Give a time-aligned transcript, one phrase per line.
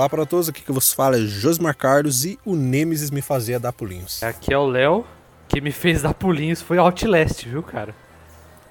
[0.00, 3.60] Olá para todos, aqui que vos fala é Josmar Carlos e o Nemesis me fazia
[3.60, 4.22] dar pulinhos.
[4.22, 5.04] Aqui é o Léo,
[5.46, 7.94] que me fez dar pulinhos foi Outlast, viu, cara?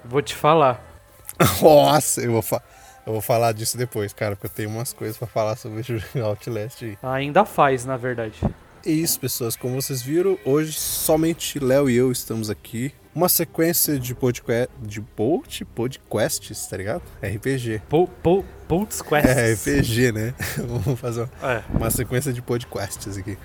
[0.03, 0.83] Vou te falar.
[1.61, 2.63] Nossa, eu vou, fa
[3.05, 5.83] eu vou falar disso depois, cara, porque eu tenho umas coisas para falar sobre
[6.15, 6.97] o Outlast aí.
[7.03, 8.41] Ainda faz, na verdade.
[8.83, 13.99] É isso, pessoas, como vocês viram, hoje somente Léo e eu estamos aqui uma sequência
[13.99, 17.01] de podcast, de pod, podcasts, tá ligado?
[17.21, 17.81] RPG.
[17.89, 19.67] Po, po, podcasts.
[19.67, 20.33] É, RPG, né?
[20.57, 21.63] Vamos fazer uma, é.
[21.73, 23.37] uma, sequência de podcasts aqui.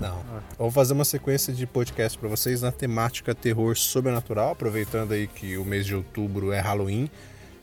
[0.00, 0.18] Não.
[0.18, 0.40] É.
[0.58, 5.56] Vamos fazer uma sequência de podcasts para vocês na temática terror sobrenatural, aproveitando aí que
[5.56, 7.10] o mês de outubro é Halloween.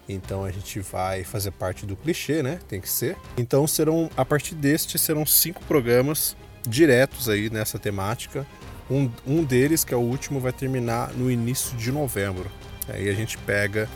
[0.10, 2.60] Então a gente vai fazer parte do clichê, né?
[2.68, 3.16] Tem que ser.
[3.38, 6.36] Então serão, a partir deste, serão cinco programas
[6.68, 8.46] diretos aí nessa temática
[8.90, 12.50] um, um deles, que é o último, vai terminar no início de novembro.
[12.88, 13.90] Aí a gente pega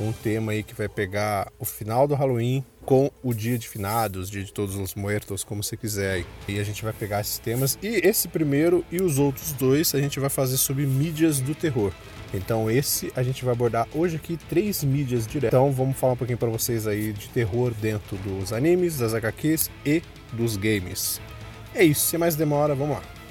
[0.00, 4.28] um tema aí que vai pegar o final do Halloween com o dia de finados,
[4.28, 6.24] dia de todos os mortos, como você quiser.
[6.48, 7.78] E a gente vai pegar esses temas.
[7.82, 11.92] E esse primeiro e os outros dois a gente vai fazer sobre mídias do terror.
[12.34, 15.56] Então esse a gente vai abordar hoje aqui três mídias diretas.
[15.56, 19.70] Então vamos falar um pouquinho para vocês aí de terror dentro dos animes, das HQs
[19.84, 21.20] e dos games.
[21.74, 23.21] É isso, sem mais demora, vamos lá.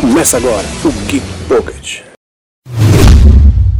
[0.00, 2.02] Começa agora o Geek Pocket.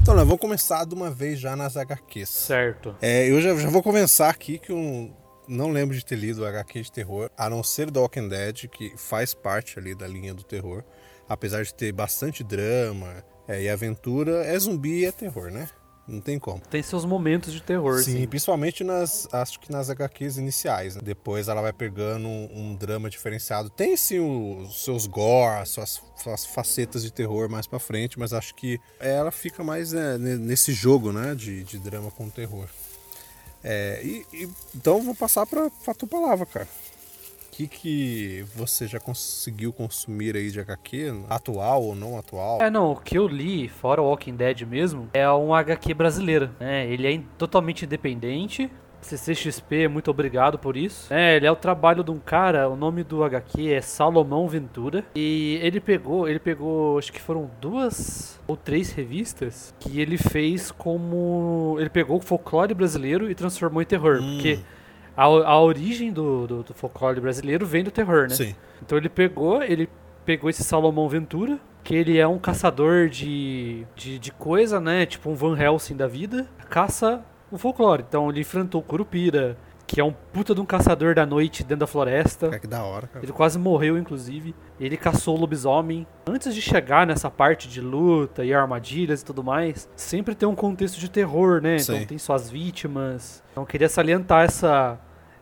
[0.02, 2.28] Então, nós vamos começar de uma vez já nas HQs.
[2.28, 2.96] Certo.
[3.00, 5.10] É, eu já, já vou começar aqui que eu
[5.46, 8.92] não lembro de ter lido HQ de terror, a não ser The Walking Dead, que
[8.96, 10.84] faz parte ali da linha do terror.
[11.28, 15.68] Apesar de ter bastante drama é, e aventura, é zumbi e é terror, né?
[16.06, 16.60] Não tem como.
[16.68, 18.12] Tem seus momentos de terror, sim.
[18.12, 18.26] sim.
[18.26, 20.96] principalmente nas, acho que nas HQs iniciais.
[20.96, 21.02] Né?
[21.04, 23.70] Depois ela vai pegando um, um, drama diferenciado.
[23.70, 28.54] Tem sim os seus gore, suas, suas facetas de terror mais para frente, mas acho
[28.54, 32.68] que ela fica mais é, nesse jogo, né, de, de drama com terror.
[33.62, 36.68] É, e, e, então vou passar para tua palavra, cara
[37.68, 42.60] que, que você já conseguiu consumir aí de HQ, atual ou não atual?
[42.60, 46.50] É, não, o que eu li, fora o Walking Dead mesmo, é um HQ brasileiro,
[46.58, 46.86] né?
[46.90, 48.70] Ele é totalmente independente,
[49.02, 51.12] CCXP, muito obrigado por isso.
[51.12, 55.04] É, ele é o trabalho de um cara, o nome do HQ é Salomão Ventura.
[55.14, 60.70] E ele pegou, ele pegou, acho que foram duas ou três revistas que ele fez
[60.70, 61.76] como.
[61.78, 64.18] Ele pegou o folclore brasileiro e transformou em terror.
[64.20, 64.34] Hum.
[64.34, 64.60] Porque
[65.16, 68.34] a, a origem do, do, do, folclore brasileiro vem do terror, né?
[68.34, 68.54] Sim.
[68.82, 69.88] Então ele pegou, ele
[70.24, 75.06] pegou esse Salomão Ventura, que ele é um caçador de, de, de coisa, né?
[75.06, 78.04] Tipo um Van Helsing da vida, caça o folclore.
[78.06, 79.56] Então ele enfrentou Curupira,
[79.90, 82.46] que é um puta de um caçador da noite dentro da floresta.
[82.54, 83.24] É que da hora, cara.
[83.24, 84.54] Ele quase morreu, inclusive.
[84.78, 86.06] Ele caçou o lobisomem.
[86.24, 90.54] Antes de chegar nessa parte de luta e armadilhas e tudo mais, sempre tem um
[90.54, 91.76] contexto de terror, né?
[91.80, 91.94] Sim.
[91.94, 93.42] Então tem suas vítimas.
[93.50, 94.96] Então eu queria salientar essa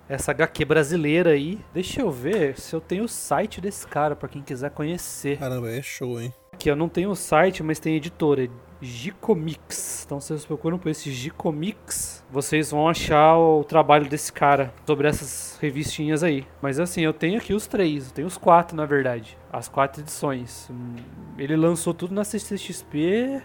[0.09, 1.61] essa HQ brasileira aí.
[1.75, 5.39] Deixa eu ver se eu tenho o site desse cara para quem quiser conhecer.
[5.39, 6.33] Caramba, é show, hein?
[6.55, 8.49] Aqui eu não tenho o site, mas tem editora.
[8.81, 10.05] Gicomix.
[10.07, 15.59] Então, vocês procuram por esse Gicomix, vocês vão achar o trabalho desse cara sobre essas
[15.61, 16.47] revistinhas aí.
[16.61, 19.37] Mas assim, eu tenho aqui os três, eu tenho os quatro, na verdade.
[19.53, 20.71] As quatro edições.
[21.39, 23.43] Ele lançou tudo na CCXP.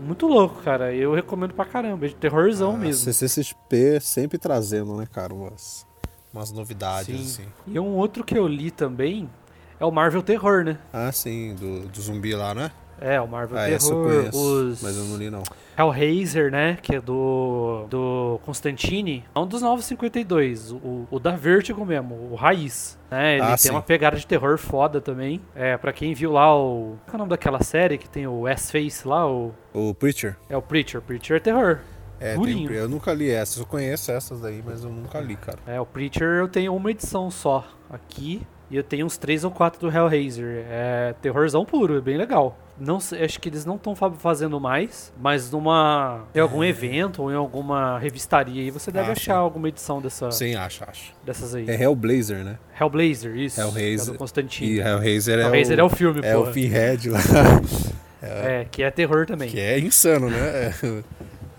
[0.00, 0.92] Muito louco, cara.
[0.94, 2.06] Eu recomendo pra caramba.
[2.06, 3.12] É de terrorzão ah, mesmo.
[3.12, 5.86] CCXP sempre trazendo, né, cara, umas,
[6.32, 7.42] umas novidades, sim.
[7.42, 7.52] assim.
[7.66, 9.30] E um outro que eu li também
[9.78, 10.78] é o Marvel Terror, né?
[10.92, 12.70] Ah, sim, do, do zumbi lá, né?
[13.00, 14.82] É, o Marvel ah, Terror, os...
[14.82, 15.42] mas eu não li não.
[15.76, 21.84] Hellraiser, né, que é do do Constantine, é um dos 952, o, o da Vertigo
[21.84, 23.34] mesmo, o raiz, né?
[23.34, 23.70] Ele ah, tem sim.
[23.70, 25.40] uma pegada de terror foda também.
[25.54, 28.46] É, para quem viu lá o qual é o nome daquela série que tem o
[28.46, 30.36] S-Face lá, o o Preacher.
[30.48, 31.80] É o Preacher, Preacher é terror.
[32.20, 35.58] É, tem, eu nunca li essas, eu conheço essas aí, mas eu nunca li, cara.
[35.66, 38.46] É, o Preacher eu tenho uma edição só aqui.
[38.70, 40.64] E eu tenho uns três ou quatro do Hellraiser.
[40.68, 42.58] É terrorzão puro, é bem legal.
[42.78, 47.34] Não acho que eles não estão fazendo mais, mas numa em algum evento ou em
[47.34, 50.30] alguma revistaria aí você deve achar alguma edição dessa.
[50.32, 51.12] Sim, acho, acho.
[51.24, 51.68] Dessas aí.
[51.68, 52.58] É Hellblazer, né?
[52.80, 53.60] Hellblazer, isso.
[53.60, 54.08] Hellraiser.
[54.08, 54.72] É do Constantine.
[54.72, 56.50] E Hellraiser, Hellraiser é, o, é o filme, É porra.
[56.50, 57.20] o Pinhead lá.
[58.22, 58.60] É.
[58.62, 59.48] é, que é terror também.
[59.48, 60.74] Que é insano, né?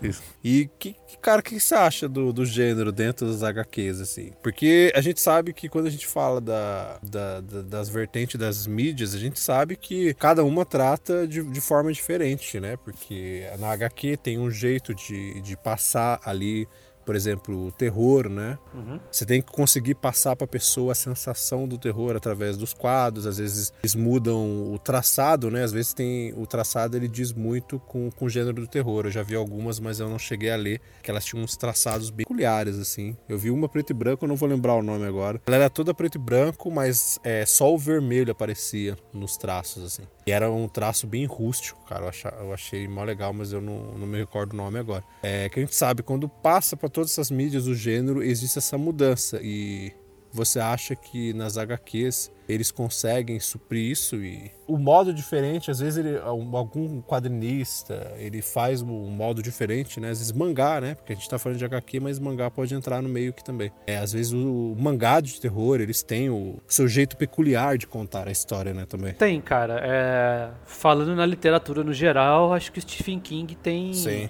[0.02, 0.22] Isso.
[0.44, 4.32] E que, cara, o que você acha do, do gênero dentro das HQs, assim?
[4.44, 8.68] Porque a gente sabe que quando a gente fala da, da, da das vertentes das
[8.68, 12.78] mídias, a gente sabe que cada uma trata de, de forma diferente, né?
[12.78, 16.68] Porque na HQ tem um jeito de, de passar ali
[17.06, 18.58] por exemplo, o terror, né?
[18.74, 19.00] Uhum.
[19.12, 23.26] Você tem que conseguir passar para a pessoa a sensação do terror através dos quadros.
[23.28, 25.64] Às vezes eles mudam o traçado, né?
[25.64, 29.06] Às vezes tem o traçado ele diz muito com, com o gênero do terror.
[29.06, 32.10] Eu já vi algumas, mas eu não cheguei a ler, que elas tinham uns traçados
[32.10, 33.16] bem peculiares assim.
[33.30, 35.42] Eu vi uma preto e branco, eu não vou lembrar o nome agora.
[35.46, 40.04] Ela era toda preto e branco, mas é, só o vermelho aparecia nos traços assim.
[40.26, 42.06] E era um traço bem rústico, cara.
[42.06, 45.04] Eu, achei, eu achei mó legal, mas eu não, não me recordo o nome agora.
[45.22, 48.78] É que a gente sabe, quando passa para todas essas mídias do gênero, existe essa
[48.78, 49.38] mudança.
[49.44, 49.92] E
[50.32, 55.98] você acha que nas HQs eles conseguem suprir isso e o modo diferente, às vezes
[56.06, 60.10] ele, algum quadrinista, ele faz um modo diferente, né?
[60.10, 60.96] Às vezes mangá, né?
[60.96, 63.72] Porque a gente tá falando de HQ, mas mangá pode entrar no meio aqui também.
[63.88, 68.28] É, às vezes o mangá de terror, eles têm o seu jeito peculiar de contar
[68.28, 69.14] a história, né, também.
[69.14, 69.80] Tem, cara.
[69.84, 70.50] É...
[70.66, 74.30] Falando na literatura no geral, acho que Stephen King tem Sim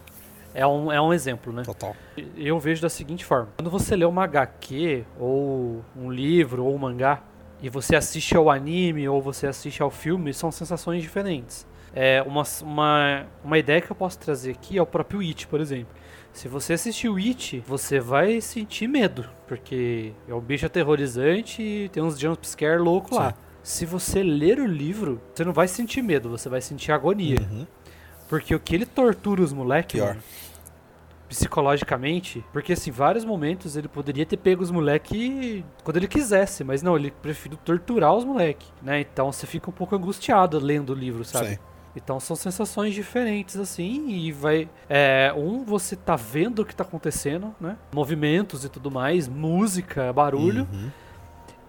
[0.56, 1.64] é um, é um exemplo, né?
[1.64, 1.96] Total.
[2.36, 6.78] Eu vejo da seguinte forma: quando você lê uma HQ, ou um livro, ou um
[6.78, 7.22] mangá,
[7.62, 11.68] e você assiste ao anime ou você assiste ao filme, são sensações diferentes.
[11.94, 15.62] É uma, uma, uma ideia que eu posso trazer aqui é o próprio It, por
[15.62, 15.94] exemplo.
[16.34, 21.90] Se você assistir o It, você vai sentir medo, porque é um bicho aterrorizante e
[21.90, 23.34] tem uns jumpscare louco lá.
[23.64, 27.40] Se você ler o livro, você não vai sentir medo, você vai sentir agonia.
[27.40, 27.66] Uhum.
[28.28, 30.02] Porque o que ele tortura os moleques,
[31.28, 36.82] psicologicamente, porque assim, vários momentos ele poderia ter pego os moleques quando ele quisesse, mas
[36.82, 39.02] não, ele preferiu torturar os moleques, né?
[39.02, 41.50] Então você fica um pouco angustiado lendo o livro, sabe?
[41.50, 41.60] Sim.
[41.96, 44.70] Então são sensações diferentes, assim, e vai.
[44.90, 47.78] É, um, você tá vendo o que tá acontecendo, né?
[47.94, 50.68] Movimentos e tudo mais, música, barulho.
[50.72, 50.90] Uhum.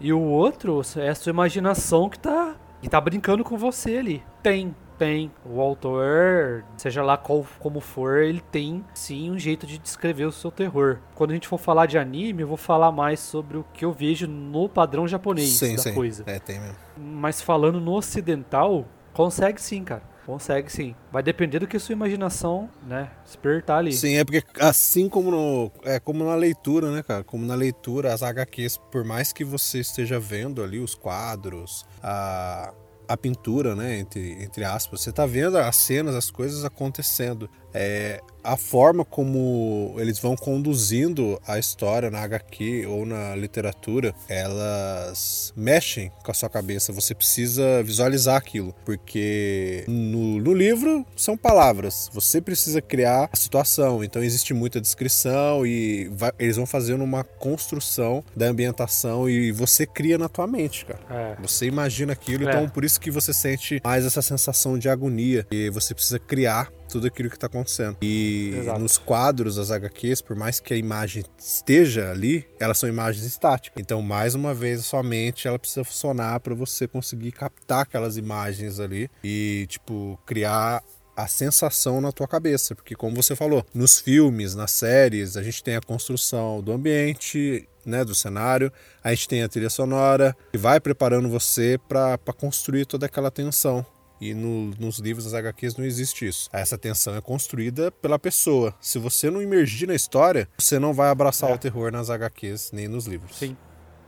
[0.00, 4.23] E o outro é a sua imaginação que tá, que tá brincando com você ali.
[4.43, 5.31] Tem tem.
[5.44, 10.32] O autor, seja lá qual, como for, ele tem sim um jeito de descrever o
[10.32, 10.98] seu terror.
[11.14, 13.93] Quando a gente for falar de anime, eu vou falar mais sobre o que eu
[13.93, 15.94] vejo no padrão japonês sim, da sim.
[15.94, 16.25] coisa.
[16.26, 16.76] É, tem mesmo.
[16.96, 20.02] Mas falando no ocidental, consegue sim, cara.
[20.26, 20.96] Consegue sim.
[21.12, 23.92] Vai depender do que a sua imaginação, né, despertar ali.
[23.92, 27.22] Sim, é porque assim como no, é como na leitura, né, cara?
[27.22, 32.75] Como na leitura, as HQs, por mais que você esteja vendo ali os quadros, a
[33.08, 35.00] a pintura, né, entre, entre aspas.
[35.00, 37.49] Você está vendo as cenas, as coisas acontecendo.
[37.76, 45.52] É, a forma como eles vão conduzindo a história na HQ ou na literatura, elas
[45.56, 46.93] mexem com a sua cabeça.
[46.93, 52.08] Você precisa visualizar aquilo, porque no, no livro são palavras.
[52.14, 54.05] Você precisa criar a situação.
[54.05, 59.84] Então existe muita descrição e vai, eles vão fazendo uma construção da ambientação e você
[59.87, 61.00] cria na tua mente, cara.
[61.11, 61.43] É.
[61.43, 62.52] Você imagina aquilo, é.
[62.52, 66.70] então por isso que você sente mais essa sensação de agonia e você precisa criar
[66.88, 67.97] tudo aquilo que está acontecendo.
[68.03, 68.81] E Exato.
[68.81, 73.81] nos quadros das HQs, por mais que a imagem esteja ali, elas são imagens estáticas.
[73.81, 78.17] Então, mais uma vez, a sua mente ela precisa funcionar para você conseguir captar aquelas
[78.17, 80.83] imagens ali e, tipo, criar
[81.17, 85.65] a sensação na tua cabeça, porque como você falou, nos filmes, nas séries, a gente
[85.65, 88.71] tem a construção do ambiente, né, do cenário,
[89.02, 93.87] a gente tem a trilha sonora que vai preparando você para construir toda aquela tensão.
[94.20, 96.49] E no, nos livros das HQs não existe isso.
[96.52, 98.75] Essa tensão é construída pela pessoa.
[98.80, 101.54] Se você não imergir na história, você não vai abraçar é.
[101.54, 103.37] o terror nas HQs nem nos livros.
[103.37, 103.56] Sim,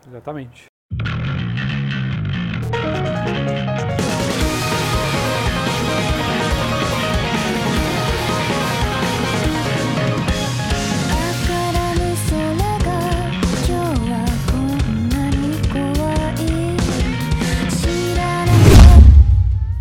[0.06, 0.66] exatamente.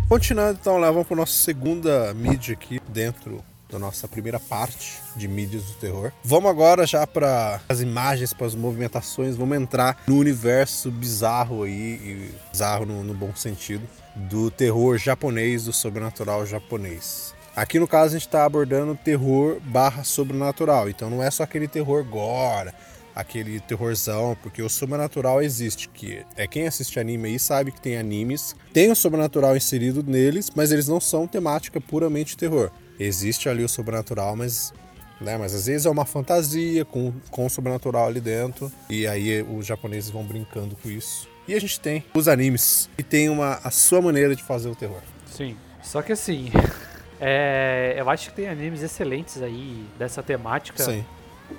[0.08, 5.64] Continuando então, levamos para nossa segunda mídia aqui dentro da nossa primeira parte de mídias
[5.64, 6.10] do terror.
[6.24, 12.32] Vamos agora já para as imagens, para as movimentações, vamos entrar no universo bizarro aí,
[12.50, 13.86] bizarro no, no bom sentido,
[14.16, 17.34] do terror japonês, do sobrenatural japonês.
[17.54, 21.68] Aqui no caso a gente está abordando terror barra sobrenatural, então não é só aquele
[21.68, 22.72] terror gore,
[23.18, 27.98] aquele terrorzão, porque o sobrenatural existe, que é quem assiste anime aí sabe que tem
[27.98, 32.70] animes, tem o sobrenatural inserido neles, mas eles não são temática puramente terror.
[32.96, 34.72] Existe ali o sobrenatural, mas
[35.20, 35.36] né?
[35.36, 38.70] Mas às vezes é uma fantasia com, com o sobrenatural ali dentro.
[38.88, 41.28] E aí os japoneses vão brincando com isso.
[41.48, 44.76] E a gente tem os animes, que tem uma, a sua maneira de fazer o
[44.76, 45.00] terror.
[45.26, 45.56] Sim.
[45.82, 46.52] Só que assim,
[47.20, 51.04] é, eu acho que tem animes excelentes aí dessa temática Sim.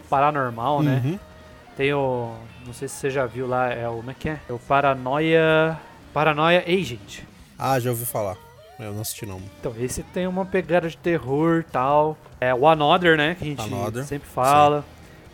[0.09, 1.01] paranormal, né?
[1.03, 1.11] uhum.
[1.11, 1.19] né?
[1.79, 2.35] Tem o.
[2.65, 3.95] Não sei se você já viu lá, é o.
[3.95, 4.37] Como é que é?
[4.49, 5.79] É o Paranoia.
[6.13, 7.21] Paranoia Agent.
[7.57, 8.35] Ah, já ouvi falar.
[8.77, 9.41] Eu não assisti não.
[9.61, 12.17] Então, esse tem uma pegada de terror e tal.
[12.41, 13.35] É o Another, né?
[13.35, 14.81] Que a gente Another, sempre fala.
[14.81, 14.87] Sim.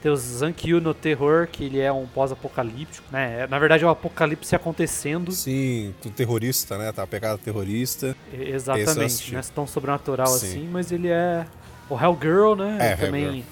[0.04, 3.48] Tem o Zankyu no terror, que ele é um pós-apocalíptico, né?
[3.48, 5.32] Na verdade é o um apocalipse acontecendo.
[5.32, 6.92] Sim, do terrorista, né?
[6.92, 8.16] Tá a pegada terrorista.
[8.32, 10.46] Exatamente, não é tão sobrenatural Sim.
[10.46, 11.48] assim, mas ele é
[11.90, 12.78] o Hellgirl, né?
[12.80, 13.44] É, também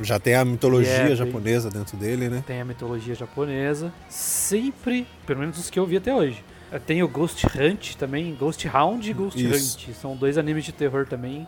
[0.00, 2.42] já tem a mitologia japonesa dentro dele, né?
[2.46, 3.92] Tem a mitologia japonesa.
[4.08, 6.44] Sempre, pelo menos os que eu vi até hoje.
[6.84, 9.78] Tem o Ghost Hunt também, Ghost Hound e Ghost Isso.
[9.78, 9.94] Hunt.
[9.94, 11.46] São dois animes de terror também.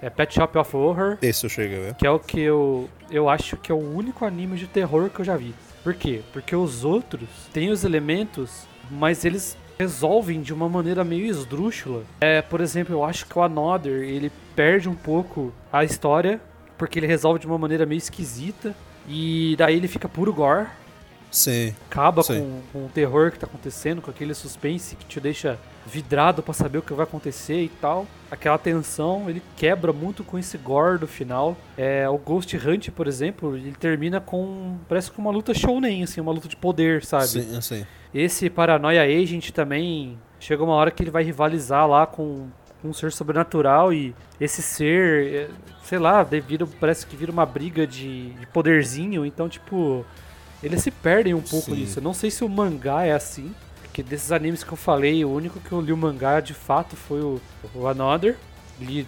[0.00, 1.18] É Pet Shop of Horror.
[1.20, 1.94] Esse eu cheguei a ver.
[1.94, 5.20] Que é o que eu, eu acho que é o único anime de terror que
[5.20, 5.54] eu já vi.
[5.82, 6.22] Por quê?
[6.32, 12.04] Porque os outros têm os elementos, mas eles resolvem de uma maneira meio esdrúxula.
[12.20, 16.40] É, por exemplo, eu acho que o Another, ele perde um pouco a história
[16.84, 18.74] porque ele resolve de uma maneira meio esquisita.
[19.08, 20.66] E daí ele fica puro gore.
[21.30, 21.74] Sim.
[21.90, 22.40] Acaba Sim.
[22.72, 26.54] Com, com o terror que tá acontecendo, com aquele suspense que te deixa vidrado para
[26.54, 28.06] saber o que vai acontecer e tal.
[28.30, 31.56] Aquela tensão, ele quebra muito com esse gore do final.
[31.76, 34.76] É, o Ghost Hunt, por exemplo, ele termina com.
[34.86, 37.26] Parece com uma luta shounen, assim, uma luta de poder, sabe?
[37.26, 37.86] Sim, sim.
[38.14, 40.18] Esse Paranoia Agent também.
[40.38, 42.48] Chega uma hora que ele vai rivalizar lá com
[42.84, 45.50] um ser sobrenatural e esse ser, é,
[45.82, 50.04] sei lá, devido, parece que vira uma briga de, de poderzinho, então tipo,
[50.62, 51.76] eles se perdem um pouco Sim.
[51.76, 51.98] nisso.
[51.98, 55.30] Eu não sei se o mangá é assim, porque desses animes que eu falei, o
[55.30, 57.40] único que eu li o mangá de fato foi o,
[57.74, 58.36] o Another.
[58.80, 59.06] Li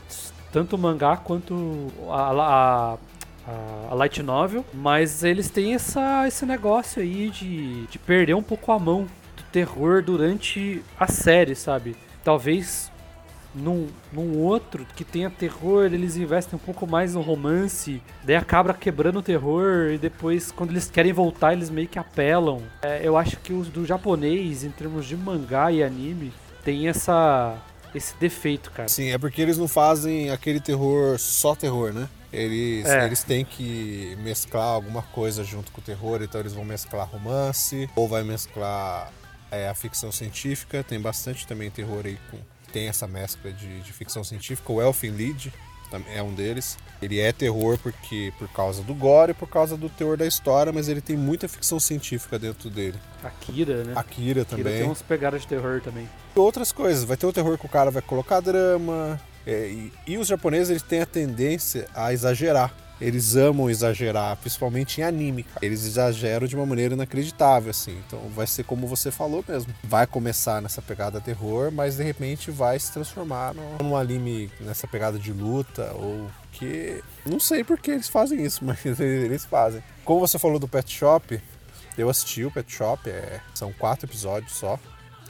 [0.52, 2.98] tanto o mangá quanto a, a,
[3.90, 8.70] a, Light Novel, mas eles têm essa, esse negócio aí de, de perder um pouco
[8.70, 11.96] a mão do terror durante a série, sabe?
[12.22, 12.90] Talvez
[13.56, 18.74] num, num outro que tenha terror, eles investem um pouco mais no romance, daí acaba
[18.74, 22.62] quebrando o terror e depois, quando eles querem voltar, eles meio que apelam.
[22.82, 26.32] É, eu acho que os do japonês, em termos de mangá e anime,
[26.62, 27.56] tem essa
[27.94, 28.88] esse defeito, cara.
[28.88, 32.06] Sim, é porque eles não fazem aquele terror só terror, né?
[32.30, 33.06] Eles, é.
[33.06, 37.88] eles têm que mesclar alguma coisa junto com o terror, então eles vão mesclar romance,
[37.96, 39.10] ou vai mesclar
[39.50, 42.36] é, a ficção científica, tem bastante também terror aí com
[42.72, 44.72] tem essa mescla de, de ficção científica.
[44.72, 45.52] O Elfin Lied
[46.12, 46.76] é um deles.
[47.00, 50.72] Ele é terror porque por causa do gore e por causa do teor da história,
[50.72, 52.98] mas ele tem muita ficção científica dentro dele.
[53.22, 53.92] Akira, né?
[53.94, 54.64] Akira também.
[54.64, 56.08] Akira tem umas pegadas de terror também.
[56.34, 57.04] E outras coisas.
[57.04, 59.20] Vai ter o terror que o cara vai colocar drama.
[59.46, 65.00] É, e, e os japoneses eles têm a tendência a exagerar eles amam exagerar, principalmente
[65.00, 65.46] em anime.
[65.60, 67.98] Eles exageram de uma maneira inacreditável, assim.
[68.06, 69.72] Então vai ser como você falou mesmo.
[69.84, 75.18] Vai começar nessa pegada terror, mas de repente vai se transformar num anime nessa pegada
[75.18, 79.82] de luta ou que não sei por que eles fazem isso, mas eles fazem.
[80.04, 81.40] Como você falou do Pet Shop,
[81.98, 83.40] eu assisti o Pet Shop, é...
[83.54, 84.78] são quatro episódios só.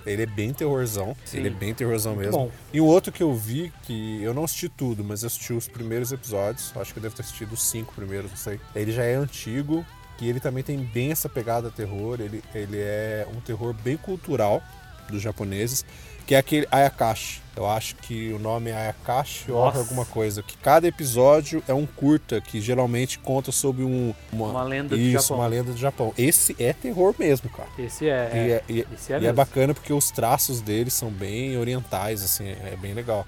[0.07, 1.17] Ele é bem terrorzão.
[1.25, 1.39] Sim.
[1.39, 2.39] Ele é bem terrorzão Muito mesmo.
[2.47, 2.51] Bom.
[2.73, 5.69] E o outro que eu vi, que eu não assisti tudo, mas eu assisti os
[5.69, 6.73] primeiros episódios.
[6.77, 8.61] Acho que eu devo ter assistido os cinco primeiros, não sei.
[8.75, 9.85] Ele já é antigo,
[10.17, 12.21] que ele também tem bem essa pegada terror.
[12.21, 14.63] Ele, ele é um terror bem cultural
[15.09, 15.85] dos japoneses
[16.27, 17.41] que é aquele Ayakashi.
[17.57, 20.43] Eu acho que o nome é Ayakashi ou alguma coisa.
[20.43, 25.05] Que cada episódio é um curta que geralmente conta sobre um, uma, uma lenda isso,
[25.05, 25.37] do Japão.
[25.39, 26.13] uma lenda do Japão.
[26.19, 27.69] Esse é terror mesmo, cara.
[27.79, 28.31] Esse é.
[28.35, 32.23] E é, e, esse é, e é bacana porque os traços deles são bem orientais,
[32.23, 33.27] assim, é bem legal.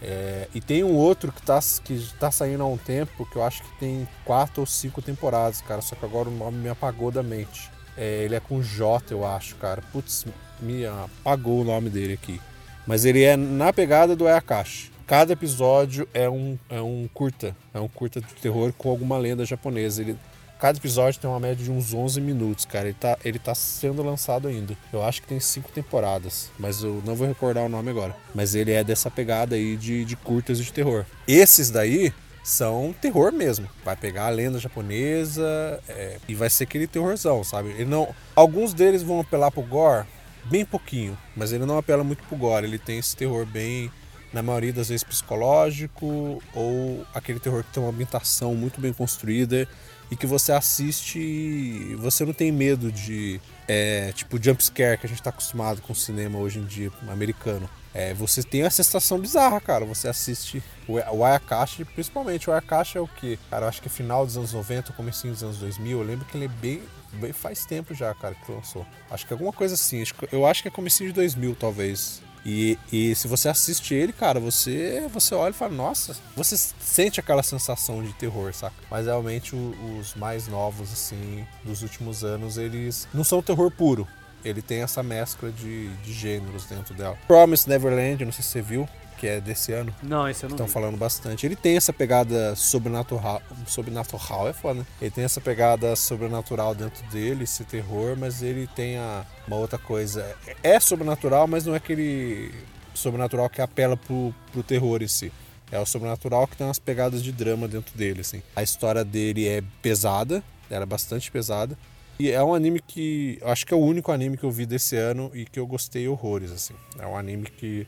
[0.00, 3.42] É, e tem um outro que tá, que tá saindo há um tempo, que eu
[3.42, 5.82] acho que tem quatro ou cinco temporadas, cara.
[5.82, 7.70] Só que agora o nome me apagou da mente.
[8.00, 9.82] É, ele é com J, eu acho, cara.
[9.92, 10.24] Putz,
[10.58, 12.40] me apagou o nome dele aqui.
[12.86, 14.90] Mas ele é na pegada do Ayakashi.
[15.06, 17.54] Cada episódio é um, é um curta.
[17.74, 20.00] É um curta de terror com alguma lenda japonesa.
[20.00, 20.16] Ele,
[20.58, 22.86] cada episódio tem uma média de uns 11 minutos, cara.
[22.86, 24.74] Ele tá, ele tá sendo lançado ainda.
[24.90, 28.16] Eu acho que tem cinco temporadas, mas eu não vou recordar o nome agora.
[28.34, 31.04] Mas ele é dessa pegada aí de, de curtas de terror.
[31.28, 33.68] Esses daí são terror mesmo.
[33.84, 37.70] Vai pegar a lenda japonesa é, e vai ser aquele terrorzão, sabe?
[37.70, 40.06] Ele não, alguns deles vão apelar pro gore,
[40.44, 42.66] bem pouquinho, mas ele não apela muito pro gore.
[42.66, 43.90] Ele tem esse terror bem,
[44.32, 49.68] na maioria das vezes, psicológico ou aquele terror que tem uma ambientação muito bem construída
[50.10, 53.40] e que você assiste e você não tem medo de,
[53.72, 56.90] é, tipo, jump scare que a gente tá acostumado com o cinema hoje em dia
[57.08, 57.70] americano.
[57.94, 59.84] É, você tem essa sensação bizarra, cara.
[59.84, 63.38] Você assiste o, o Ayakashi, principalmente o Ayakashi é o que?
[63.48, 66.00] Cara, eu acho que é final dos anos 90, comecinho dos anos 2000.
[66.00, 68.84] Eu lembro que ele é bem, bem faz tempo já, cara, que lançou.
[69.08, 70.02] Acho que é alguma coisa assim.
[70.32, 72.20] Eu acho que é comecinho de 2000, talvez.
[72.44, 77.20] E, e se você assiste ele, cara, você você olha e fala, nossa, você sente
[77.20, 78.74] aquela sensação de terror, saca?
[78.90, 84.06] Mas realmente o, os mais novos, assim, dos últimos anos, eles não são terror puro
[84.44, 87.16] ele tem essa mescla de, de gêneros dentro dela.
[87.26, 88.88] Promise Neverland, não sei se você viu,
[89.20, 89.94] que é desse ano.
[90.02, 91.44] Não, esse eu não Estão falando bastante.
[91.44, 93.42] Ele tem essa pegada sobrenatural.
[93.66, 94.86] Sobrenatural é foda, né?
[95.00, 99.78] Ele tem essa pegada sobrenatural dentro dele, esse terror, mas ele tem a, uma outra
[99.78, 100.34] coisa.
[100.62, 102.50] É sobrenatural, mas não é aquele
[102.94, 105.30] sobrenatural que apela pro, pro terror em si.
[105.70, 108.42] É o sobrenatural que tem umas pegadas de drama dentro dele, assim.
[108.56, 111.76] A história dele é pesada, era bastante pesada.
[112.18, 113.38] E é um anime que.
[113.42, 116.08] Acho que é o único anime que eu vi desse ano e que eu gostei
[116.08, 116.74] horrores, assim.
[116.98, 117.86] É um anime que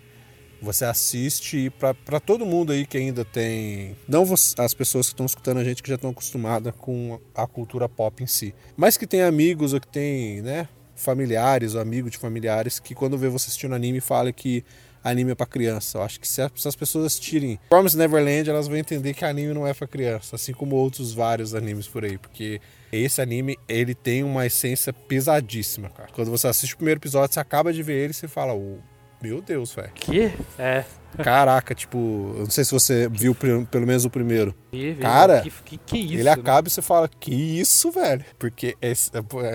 [0.62, 1.70] você assiste
[2.06, 3.96] para todo mundo aí que ainda tem.
[4.08, 4.24] Não
[4.58, 8.22] as pessoas que estão escutando a gente que já estão acostumadas com a cultura pop
[8.22, 10.68] em si, mas que tem amigos ou que tem, né?
[10.94, 14.64] Familiares ou amigos de familiares que quando vê você assistindo anime fala que
[15.02, 15.98] anime é para criança.
[15.98, 19.66] Eu acho que se as pessoas assistirem Promise Neverland, elas vão entender que anime não
[19.66, 22.60] é para criança, assim como outros vários animes por aí, porque
[22.92, 26.10] esse anime, ele tem uma essência pesadíssima, cara.
[26.12, 28.52] Quando você assiste o primeiro episódio, você acaba de ver ele e você fala,
[29.22, 29.92] meu Deus, velho.
[29.94, 30.32] Que?
[30.58, 30.84] É.
[31.22, 31.98] Caraca, tipo,
[32.36, 34.54] eu não sei se você viu pelo menos o primeiro.
[34.72, 36.68] Vi, Cara, que, que, que isso, ele acaba né?
[36.68, 38.24] e você fala, que isso, velho?
[38.38, 39.10] Porque esse,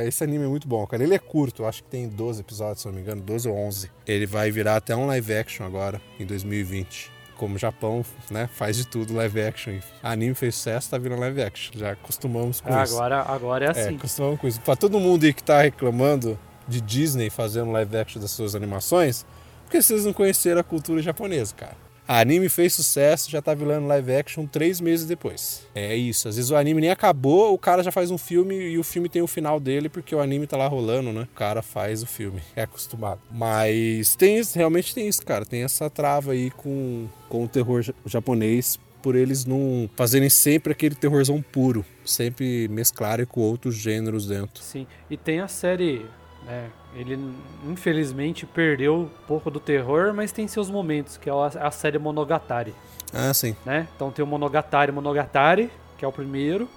[0.05, 1.03] esse anime é muito bom, cara.
[1.03, 3.89] Ele é curto, acho que tem 12 episódios, se não me engano, 12 ou 11.
[4.05, 8.75] Ele vai virar até um live action agora, em 2020 como o Japão né, faz
[8.77, 9.77] de tudo live action.
[10.01, 11.77] Anime fez sucesso, tá virando live action.
[11.77, 12.95] Já acostumamos com ah, isso.
[12.95, 13.93] Agora, agora é assim.
[13.93, 14.59] É, acostumamos com isso.
[14.61, 19.23] Pra todo mundo aí que tá reclamando de Disney fazendo live action das suas animações,
[19.67, 21.75] porque vocês não conheceram a cultura japonesa, cara.
[22.07, 25.67] A anime fez sucesso, já tá virando live action três meses depois.
[25.75, 26.29] É isso.
[26.29, 29.09] Às vezes o anime nem acabou, o cara já faz um filme e o filme
[29.09, 31.27] tem o final dele porque o anime tá lá rolando, né?
[31.29, 32.41] O cara faz o filme.
[32.55, 33.19] É acostumado.
[33.29, 35.45] Mas tem isso, realmente tem isso, cara.
[35.45, 40.95] Tem essa trava aí com, com o terror japonês por eles não fazerem sempre aquele
[40.95, 44.63] terrorzão puro, sempre mesclarem com outros gêneros dentro.
[44.63, 46.05] Sim, e tem a série
[46.47, 47.19] é, ele
[47.65, 51.99] infelizmente perdeu um pouco do terror, mas tem seus momentos, que é a, a série
[51.99, 52.73] Monogatari.
[53.13, 53.55] Ah, sim.
[53.65, 53.87] Né?
[53.95, 56.69] Então tem o Monogatari Monogatari, que é o primeiro,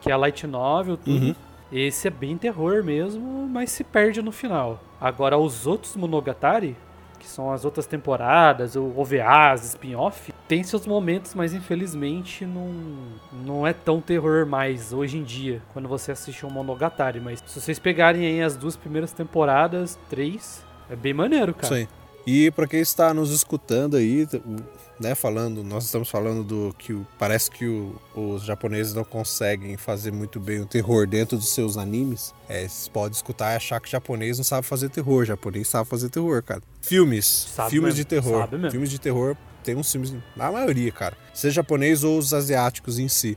[0.00, 1.26] que é a Light Novel, tudo.
[1.26, 1.34] Uhum.
[1.72, 4.80] Esse é bem terror mesmo, mas se perde no final.
[5.00, 6.76] Agora, os outros Monogatari,
[7.18, 12.70] que são as outras temporadas, o OVAs, spin-off, tem seus momentos, mas infelizmente não,
[13.44, 17.20] não é tão terror mais hoje em dia, quando você assiste um Monogatari.
[17.20, 21.74] Mas se vocês pegarem aí as duas primeiras temporadas, três, é bem maneiro, cara.
[21.74, 21.88] Sim.
[22.26, 24.26] E para quem está nos escutando aí,
[24.98, 29.76] né, falando, nós estamos falando do que o, parece que o, os japoneses não conseguem
[29.76, 32.34] fazer muito bem o terror dentro dos seus animes.
[32.48, 36.08] É, você pode escutar e achar que japonês não sabe fazer terror, japonês sabe fazer
[36.08, 36.62] terror, cara.
[36.80, 41.16] Filmes, sabe filmes mesmo, de terror, filmes de terror, tem uns filmes, na maioria, cara,
[41.34, 43.36] seja japonês ou os asiáticos em si,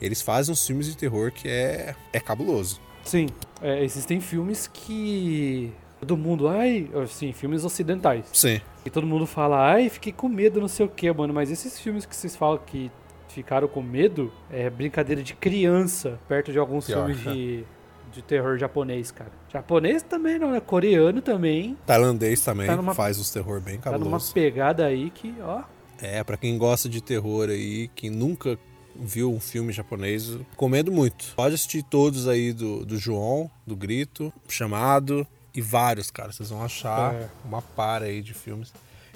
[0.00, 2.80] eles fazem uns filmes de terror que é é cabuloso.
[3.04, 3.26] Sim,
[3.62, 8.24] é, existem filmes que Todo mundo, ai, assim, filmes ocidentais.
[8.32, 8.58] Sim.
[8.84, 11.34] E todo mundo fala, ai, fiquei com medo, não sei o que, mano.
[11.34, 12.90] Mas esses filmes que vocês falam que
[13.28, 17.64] ficaram com medo é brincadeira de criança, perto de alguns Pior, filmes de,
[18.12, 19.30] de terror japonês, cara.
[19.52, 20.60] Japonês também não, né?
[20.60, 21.76] Coreano também.
[21.86, 24.32] Tailandês também tá numa, faz os terror bem cabulosos.
[24.32, 25.62] Tá numa pegada aí que, ó.
[26.00, 28.58] É, para quem gosta de terror aí, que nunca
[28.96, 31.34] viu um filme japonês, recomendo muito.
[31.36, 36.32] Pode assistir todos aí do, do João, do Grito, Chamado, e vários, cara.
[36.32, 37.28] Vocês vão achar é.
[37.44, 38.72] uma para aí de filmes.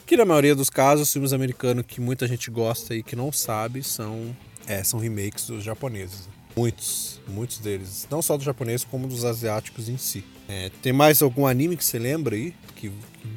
[0.06, 3.82] Que na maioria dos casos, filmes americanos que muita gente gosta e que não sabe
[3.82, 6.28] são, é, são remakes dos japoneses.
[6.56, 8.06] Muitos, muitos deles.
[8.10, 10.24] Não só dos japoneses, como dos asiáticos em si.
[10.48, 12.54] É, tem mais algum anime que você lembra aí?
[12.76, 12.92] Que,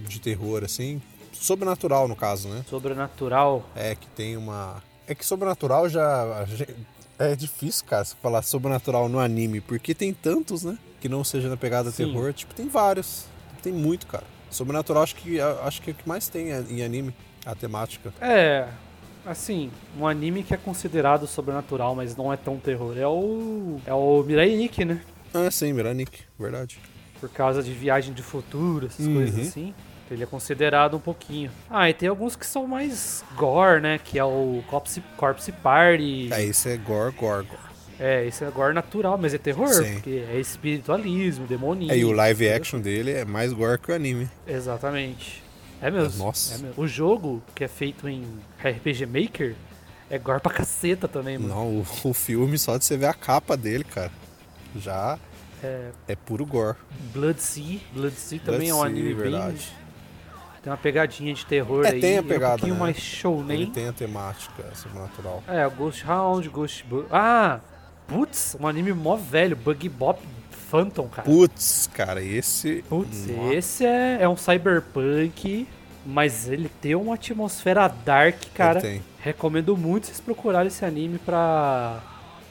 [0.08, 1.02] de terror, assim?
[1.32, 2.66] Sobrenatural, no caso, né?
[2.70, 3.68] Sobrenatural?
[3.76, 4.84] É, que tem uma.
[5.08, 6.46] É que sobrenatural já.
[7.20, 10.78] É difícil, cara, falar sobrenatural no anime, porque tem tantos, né?
[11.00, 12.06] Que não seja na pegada Sim.
[12.06, 13.26] terror, tipo, tem vários.
[13.62, 14.24] Tem muito, cara.
[14.50, 17.14] Sobrenatural acho que acho que é o que mais tem em anime,
[17.46, 18.14] a temática.
[18.22, 18.68] É,
[19.26, 23.94] assim, um anime que é considerado sobrenatural, mas não é tão terror, é o é
[23.94, 25.02] o Mirai Nikki, né?
[25.34, 26.80] Ah, sim, Mirai Nikki, verdade.
[27.20, 29.16] Por causa de viagem de futuro, essas uhum.
[29.16, 29.74] coisas assim.
[30.10, 31.52] Ele é considerado um pouquinho.
[31.70, 34.00] Ah, e tem alguns que são mais gore, né?
[34.02, 36.30] Que é o Corpse, Corpse Party.
[36.32, 37.67] É, esse é gore, gore, gore.
[38.00, 39.94] É, esse é gore natural, mas é terror, Sim.
[39.96, 41.92] porque é espiritualismo, demonismo.
[41.92, 44.30] É, e o live action dele é mais gore que o anime.
[44.48, 45.44] Exatamente.
[45.82, 46.24] É mesmo.
[46.24, 46.56] Nossa.
[46.56, 46.84] É mesmo.
[46.84, 48.24] O jogo, que é feito em
[48.60, 49.56] RPG Maker,
[50.10, 51.54] é gore pra caceta também, mano.
[51.54, 54.12] Não, o, o filme, só de você ver a capa dele, cara,
[54.76, 55.18] já
[55.64, 56.78] é, é puro gore.
[57.14, 57.80] Blood Sea.
[57.94, 59.58] Blood Sea também Blood é um anime verdade.
[59.58, 59.88] bem
[60.68, 62.02] tem uma pegadinha de terror é, aí.
[62.02, 62.80] tem a pegada, é um pouquinho né?
[62.82, 63.54] mais show, né?
[63.54, 65.42] Ele tem a temática sobrenatural.
[65.48, 66.86] É, Ghost Hound, Ghost...
[67.10, 67.62] Ah,
[68.08, 70.22] Putz, um anime mó velho, Bug Bop
[70.70, 71.28] Phantom, cara.
[71.28, 72.84] Putz, cara, esse.
[72.90, 73.54] Putz, Nossa.
[73.54, 75.68] esse é, é um cyberpunk,
[76.06, 78.82] mas ele tem uma atmosfera dark, cara.
[78.82, 79.02] Tem.
[79.20, 82.02] Recomendo muito vocês procurarem esse anime pra,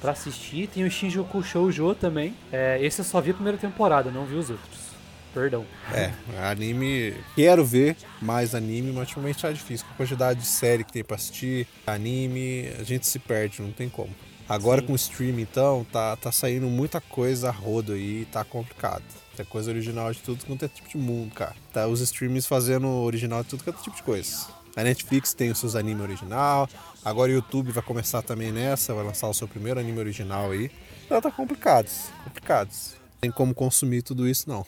[0.01, 0.67] pra assistir.
[0.69, 2.35] Tem o Shinjuku Shoujo também.
[2.53, 4.87] É, esse eu só vi a primeira temporada, não vi os outros.
[5.33, 5.67] Perdão.
[5.93, 6.13] É,
[6.51, 7.15] anime.
[7.35, 9.87] Quero ver mais anime, mas ultimamente tá difícil.
[9.87, 13.71] Com a quantidade de série que tem pra assistir, anime, a gente se perde, não
[13.71, 14.09] tem como.
[14.49, 14.87] Agora Sim.
[14.87, 19.03] com o streaming, então, tá, tá saindo muita coisa a rodo aí, tá complicado.
[19.37, 21.55] Tem coisa original de tudo quanto é tipo de mundo, cara.
[21.73, 24.47] Tá os streamings fazendo original de tudo quanto é tipo de coisa.
[24.77, 26.69] A Netflix tem os seus animes original.
[27.05, 30.71] Agora o YouTube vai começar também nessa, vai lançar o seu primeiro anime original aí.
[31.05, 32.95] Então tá complicados, complicados.
[33.21, 34.65] Tem como consumir tudo isso não.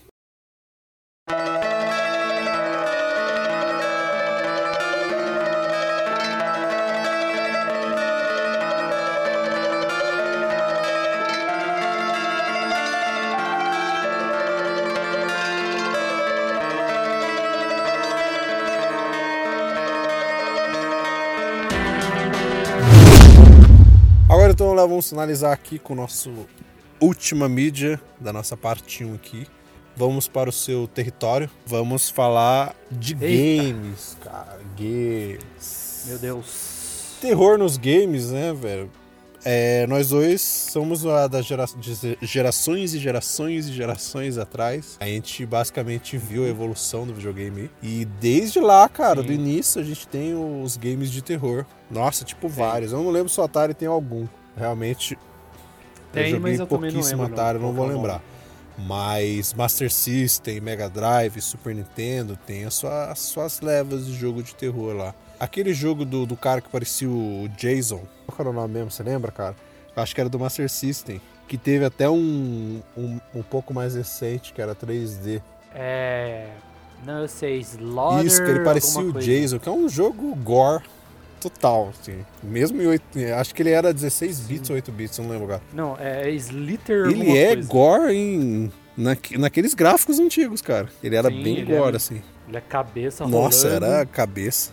[24.58, 26.32] Então vamos finalizar aqui com o nosso
[27.00, 29.46] última mídia da nossa parte 1 aqui,
[29.96, 31.48] vamos para o seu território.
[31.64, 33.62] Vamos falar de Eita.
[33.62, 34.58] games, cara.
[34.76, 36.06] Games.
[36.08, 37.18] Meu Deus.
[37.20, 38.90] Terror nos games, né, velho?
[39.44, 41.64] É, nós dois somos das gera
[42.20, 44.96] gerações e gerações e gerações atrás.
[44.98, 47.70] A gente basicamente viu a evolução do videogame.
[47.80, 49.26] E desde lá, cara, Sim.
[49.28, 51.64] do início, a gente tem os games de terror.
[51.88, 52.56] Nossa, tipo Sim.
[52.56, 52.90] vários.
[52.90, 54.26] Eu não lembro se o Atari tem algum.
[54.58, 55.18] Realmente.
[56.12, 58.22] Tem, eu joguei mas eu pouquíssimo não Atari, não, não vou lembrar.
[58.78, 64.42] Mas Master System, Mega Drive, Super Nintendo tem as suas, as suas levas de jogo
[64.42, 65.14] de terror lá.
[65.40, 68.90] Aquele jogo do, do cara que parecia o Jason, qual era o nome mesmo?
[68.90, 69.56] Você lembra, cara?
[69.94, 71.20] Eu acho que era do Master System.
[71.48, 75.40] Que teve até um, um, um pouco mais recente, que era 3D.
[75.74, 76.48] É.
[77.04, 78.26] Não, eu sei, Slaughter.
[78.26, 80.84] Isso, que ele parecia o Jason, que é um jogo gore
[81.38, 82.24] total, assim.
[82.42, 83.02] Mesmo em 8,
[83.38, 85.62] acho que ele era 16 bits ou 8 bits, não lembro agora.
[85.72, 87.68] Não, é Slither Ele é coisa.
[87.68, 90.88] gore em na, naqueles gráficos antigos, cara.
[91.02, 92.20] Ele era Sim, bem ele gore, é, assim.
[92.48, 93.86] Ele é cabeça Nossa, rolando.
[93.86, 94.72] era cabeça.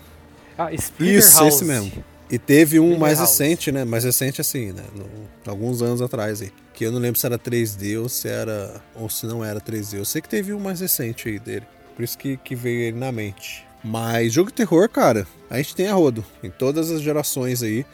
[0.57, 1.55] Ah, Splinter Isso, House.
[1.55, 1.91] esse mesmo.
[2.29, 3.29] E teve um mais House.
[3.29, 3.85] recente, né?
[3.85, 4.83] Mais recente assim, né?
[4.95, 5.05] No,
[5.51, 6.51] alguns anos atrás aí.
[6.73, 8.81] Que eu não lembro se era 3D ou se era.
[8.95, 9.97] ou se não era 3D.
[9.99, 11.65] Eu sei que teve um mais recente aí dele.
[11.95, 13.64] Por isso que, que veio ele na mente.
[13.85, 17.85] Mas jogo de terror, cara, a gente tem a rodo em todas as gerações aí.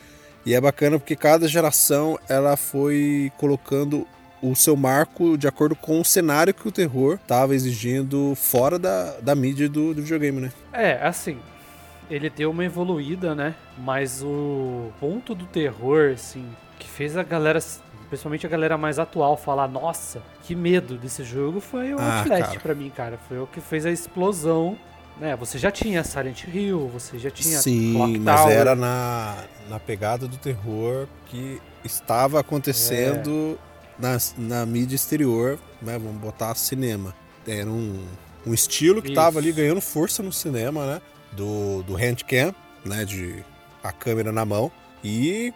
[0.46, 4.08] E é bacana porque cada geração ela foi colocando
[4.42, 9.20] o seu marco de acordo com o cenário que o terror estava exigindo fora da,
[9.20, 10.52] da mídia do, do videogame, né?
[10.74, 11.38] É, assim,
[12.10, 13.54] ele deu uma evoluída, né?
[13.78, 16.46] Mas o ponto do terror, assim,
[16.80, 17.60] que fez a galera,
[18.10, 22.58] principalmente a galera mais atual, falar: Nossa, que medo desse jogo foi o ah, Outlast
[22.60, 23.20] pra mim, cara.
[23.28, 24.78] Foi o que fez a explosão
[25.22, 28.58] né, você já tinha Silent Hill, você já tinha Sim, Clock mas Tower.
[28.58, 29.38] era na,
[29.70, 33.60] na pegada do terror que estava acontecendo
[34.00, 34.02] é.
[34.02, 37.14] na, na mídia exterior, né, vamos botar cinema.
[37.48, 38.04] Era um,
[38.48, 41.02] um estilo que estava ali ganhando força no cinema, né,
[41.34, 42.54] do, do handcam,
[42.84, 43.46] né, de
[43.84, 44.72] a câmera na mão.
[45.04, 45.54] E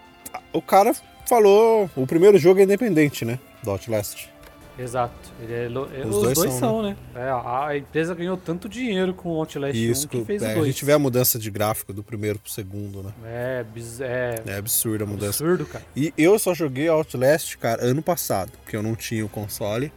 [0.54, 0.96] o cara
[1.28, 4.30] falou, o primeiro jogo é independente, né, do Outlast.
[4.78, 5.14] Exato.
[5.50, 6.98] É, os, os, dois, dois são, são, né?
[7.14, 7.22] né?
[7.22, 10.56] É, a empresa ganhou tanto dinheiro com o Outlast Isso, 1 que fez é, o
[10.56, 10.64] 2.
[10.64, 13.14] A gente vê a mudança de gráfico do primeiro pro segundo, né?
[13.26, 13.66] É,
[14.02, 15.44] é, é absurdo a mudança.
[15.44, 15.86] Absurdo, cara.
[15.96, 19.92] E eu só joguei Outlast, cara, ano passado, porque eu não tinha o console.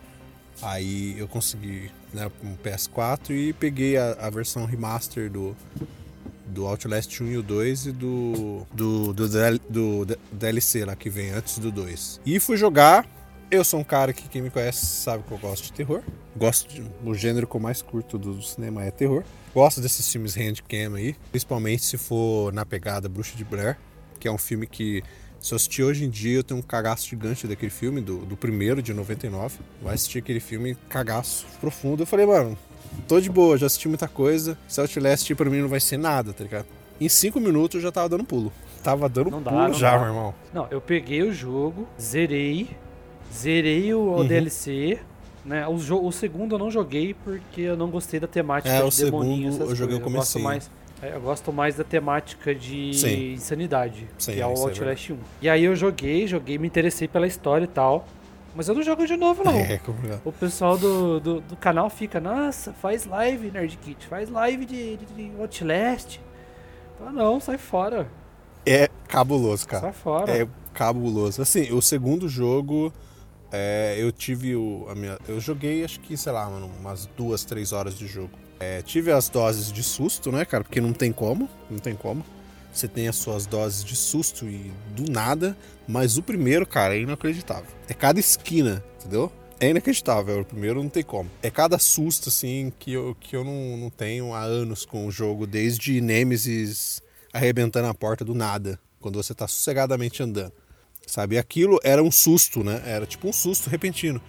[0.63, 5.57] Aí eu consegui, né, um PS4 e peguei a, a versão remaster do,
[6.47, 11.09] do Outlast 1 e o 2 e do, do, do, do, do DLC lá que
[11.09, 12.21] vem antes do 2.
[12.27, 13.07] E fui jogar
[13.51, 16.03] eu sou um cara que quem me conhece sabe que eu gosto de terror.
[16.37, 19.25] Gosto de, o gênero que eu mais curto do cinema é terror.
[19.55, 23.77] Gosto desses filmes handcam aí, principalmente se for na pegada Bruxa de Blair,
[24.21, 25.03] que é um filme que
[25.41, 28.37] se eu assistir hoje em dia eu tenho um cagaço gigante daquele filme, do, do
[28.37, 29.59] primeiro de 99.
[29.83, 32.03] Vai assistir aquele filme cagaço profundo.
[32.03, 32.59] Eu falei, mano,
[33.07, 34.59] tô de boa, já assisti muita coisa.
[34.69, 36.67] Se Outlast pra mim não vai ser nada, tá ligado?
[37.01, 38.53] Em cinco minutos eu já tava dando pulo.
[38.83, 39.99] Tava dando não pulo dá, já, dá.
[39.99, 40.35] meu irmão.
[40.53, 42.69] Não, eu peguei o jogo, zerei,
[43.33, 44.27] Zerei o, uhum.
[44.27, 44.99] DLC.
[45.45, 45.67] Né?
[45.67, 49.05] O, o, segundo eu não joguei porque eu não gostei da temática é, de o
[49.05, 49.53] demoninho.
[49.53, 53.33] Segundo eu joguei o começo mais é, eu gosto mais da temática de Sim.
[53.35, 55.19] insanidade, Sim, que é o é Outlast é 1.
[55.43, 58.07] E aí eu joguei, joguei, me interessei pela história e tal.
[58.55, 59.53] Mas eu não jogo de novo, não.
[59.59, 59.81] É,
[60.25, 65.07] o pessoal do, do, do, canal fica, nossa, faz live, Nerdkit, faz live de, de,
[65.07, 66.19] de Outlast.
[67.07, 68.09] Ah, não, sai fora.
[68.67, 69.83] É cabuloso, cara.
[69.83, 70.37] Sai fora.
[70.37, 71.41] É cabuloso.
[71.41, 72.93] Assim, o segundo jogo
[73.51, 74.87] É, eu tive o.
[74.89, 78.31] A minha, eu joguei, acho que, sei lá, mano, umas duas, três horas de jogo.
[78.61, 80.65] É, tive as doses de susto, né, cara?
[80.65, 81.49] Porque não tem como.
[81.71, 82.25] Não tem como.
[82.73, 85.57] Você tem as suas doses de susto e do nada.
[85.87, 87.71] Mas o primeiro, cara, é inacreditável.
[87.89, 89.33] É cada esquina, entendeu?
[89.59, 90.41] É inacreditável.
[90.41, 91.31] O primeiro não tem como.
[91.43, 95.11] É cada susto, assim, que eu, que eu não, não tenho há anos com o
[95.11, 100.53] jogo, desde Nemesis arrebentando a porta do nada, quando você tá sossegadamente andando.
[101.09, 101.39] Sabe?
[101.39, 102.83] aquilo era um susto, né?
[102.85, 104.21] Era tipo um susto repentino.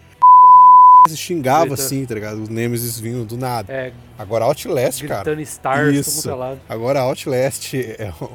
[1.08, 2.42] Se xingava assim, tá ligado?
[2.42, 3.72] Os Nemesis vinham do nada.
[3.72, 5.42] É, Agora Outlast, gritando cara.
[5.42, 6.30] Stars, isso.
[6.68, 8.30] Agora Outlast é um,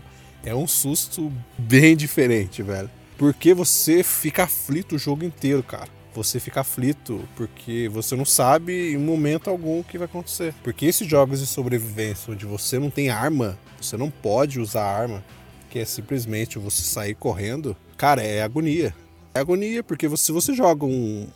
[0.45, 2.91] é um susto bem diferente, velho.
[3.17, 8.93] Porque você fica aflito o jogo inteiro, cara você fica aflito porque você não sabe
[8.93, 10.55] em momento algum o que vai acontecer.
[10.63, 15.25] Porque esses jogos de sobrevivência onde você não tem arma, você não pode usar arma,
[15.69, 18.95] que é simplesmente você sair correndo, cara, é agonia.
[19.35, 21.27] É agonia porque se você joga um,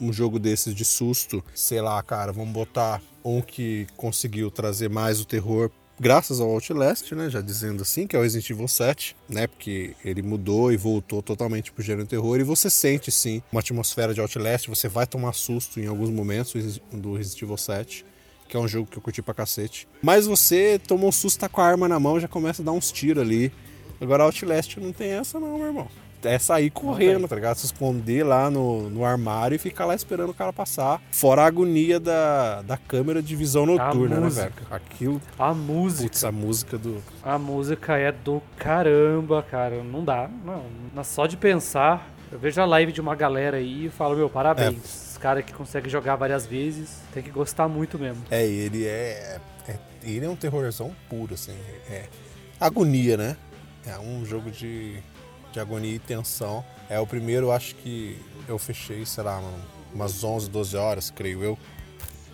[0.00, 5.20] um jogo desses de susto, sei lá, cara, vamos botar um que conseguiu trazer mais
[5.20, 9.16] o terror graças ao Outlast, né, já dizendo assim, que é o Resident Evil 7,
[9.28, 13.60] né, porque ele mudou e voltou totalmente pro gênero terror e você sente sim uma
[13.60, 18.06] atmosfera de Outlast, você vai tomar susto em alguns momentos do Resident Evil 7
[18.48, 19.86] que é um jogo que eu curti pra cacete.
[20.00, 22.72] Mas você tomou um susto, tá com a arma na mão, já começa a dar
[22.72, 23.52] uns tiros ali.
[24.00, 25.88] Agora Outlast não tem essa não, meu irmão
[26.24, 27.56] é sair correndo, tá ligado?
[27.56, 31.00] Se esconder lá no, no armário e ficar lá esperando o cara passar.
[31.10, 34.52] Fora a agonia da, da câmera de visão noturna, né, velho?
[34.70, 35.22] Aquilo.
[35.38, 36.02] A música.
[36.04, 37.02] Putz, a música do.
[37.22, 39.82] A música é do caramba, cara.
[39.82, 40.28] Não dá.
[40.44, 41.04] Não.
[41.04, 42.10] Só de pensar.
[42.30, 44.74] Eu vejo a live de uma galera aí e falo, meu, parabéns.
[44.74, 45.12] É.
[45.12, 48.22] Os caras que conseguem jogar várias vezes, tem que gostar muito mesmo.
[48.30, 49.78] É, ele é, é.
[50.02, 51.56] Ele é um terrorzão puro, assim.
[51.90, 52.04] É.
[52.60, 53.36] Agonia, né?
[53.86, 55.02] É um jogo de
[55.52, 56.64] de agonia e tensão.
[56.88, 59.42] É o primeiro, acho que eu fechei, sei lá,
[59.92, 61.58] umas 11, 12 horas, creio eu.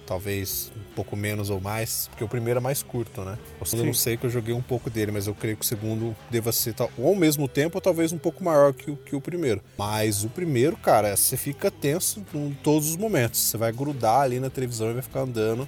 [0.06, 3.38] Talvez um pouco menos ou mais, porque o primeiro é mais curto, né?
[3.72, 6.14] Eu não sei que eu joguei um pouco dele, mas eu creio que o segundo
[6.30, 9.20] deva ser ou ao mesmo tempo ou talvez um pouco maior que o, que o
[9.20, 9.62] primeiro.
[9.78, 13.40] Mas o primeiro, cara, você fica tenso em todos os momentos.
[13.40, 15.66] Você vai grudar ali na televisão e vai ficar andando.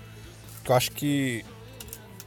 [0.69, 1.43] Eu acho que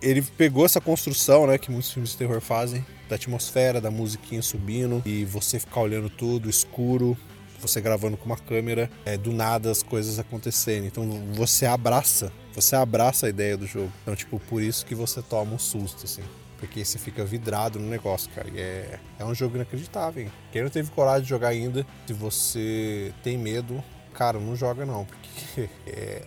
[0.01, 4.41] ele pegou essa construção, né, que muitos filmes de terror fazem, da atmosfera, da musiquinha
[4.41, 7.17] subindo e você ficar olhando tudo escuro,
[7.59, 10.85] você gravando com uma câmera, é, do nada as coisas acontecendo.
[10.85, 13.91] Então você abraça, você abraça a ideia do jogo.
[14.01, 16.23] Então, tipo, por isso que você toma um susto, assim.
[16.57, 18.49] Porque você fica vidrado no negócio, cara.
[18.49, 20.31] E é, é um jogo inacreditável, hein?
[20.51, 23.81] Quem não teve coragem de jogar ainda, se você tem medo,
[24.13, 25.05] cara, não joga não.
[25.05, 26.23] Porque é,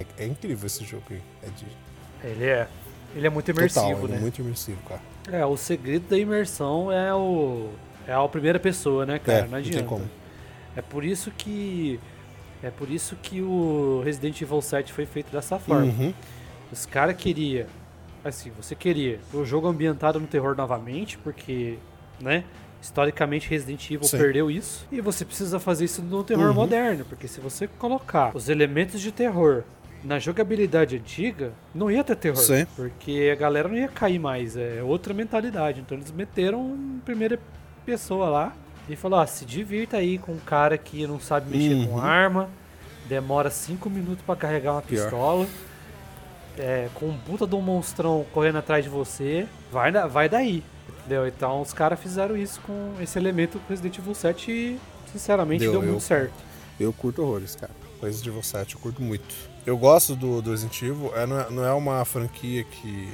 [0.00, 1.22] é, é incrível esse jogo aí.
[1.42, 1.66] É de...
[2.24, 2.68] Ele é.
[3.14, 4.16] Ele é muito imersivo, Total, né?
[4.16, 5.00] É muito imersivo, cara.
[5.30, 7.68] É, o segredo da imersão é o
[8.06, 9.40] é a primeira pessoa, né, cara?
[9.40, 9.82] É, não adianta.
[9.82, 10.10] Não tem como.
[10.76, 12.00] É por isso que
[12.62, 15.84] é por isso que o Resident Evil 7 foi feito dessa forma.
[15.84, 16.14] Uhum.
[16.72, 17.66] Os caras queria
[18.24, 21.78] assim, você queria o jogo ambientado no terror novamente, porque,
[22.20, 22.44] né?
[22.80, 24.18] Historicamente, Resident Evil Sim.
[24.18, 24.86] perdeu isso.
[24.92, 26.54] E você precisa fazer isso no terror uhum.
[26.54, 29.64] moderno, porque se você colocar os elementos de terror
[30.02, 32.36] na jogabilidade antiga, não ia ter terror.
[32.36, 32.66] Sim.
[32.76, 34.56] Porque a galera não ia cair mais.
[34.56, 35.80] É outra mentalidade.
[35.80, 37.38] Então eles meteram em primeira
[37.84, 38.56] pessoa lá
[38.88, 41.86] e falou: ah, se divirta aí com um cara que não sabe mexer uhum.
[41.88, 42.48] com arma,
[43.08, 45.46] demora 5 minutos para carregar uma pistola.
[46.56, 50.64] É, com um puta de um monstrão correndo atrás de você, vai, vai daí.
[50.98, 51.26] Entendeu?
[51.26, 54.80] Então os caras fizeram isso com esse elemento do Resident Evil 7 e,
[55.12, 56.34] sinceramente, deu, deu muito eu, certo.
[56.80, 57.70] Eu curto horrores, cara.
[58.02, 59.34] Resident Evil 7 eu curto muito.
[59.68, 63.06] Eu gosto do, do Resident Evil, é, não, é, não é uma franquia que,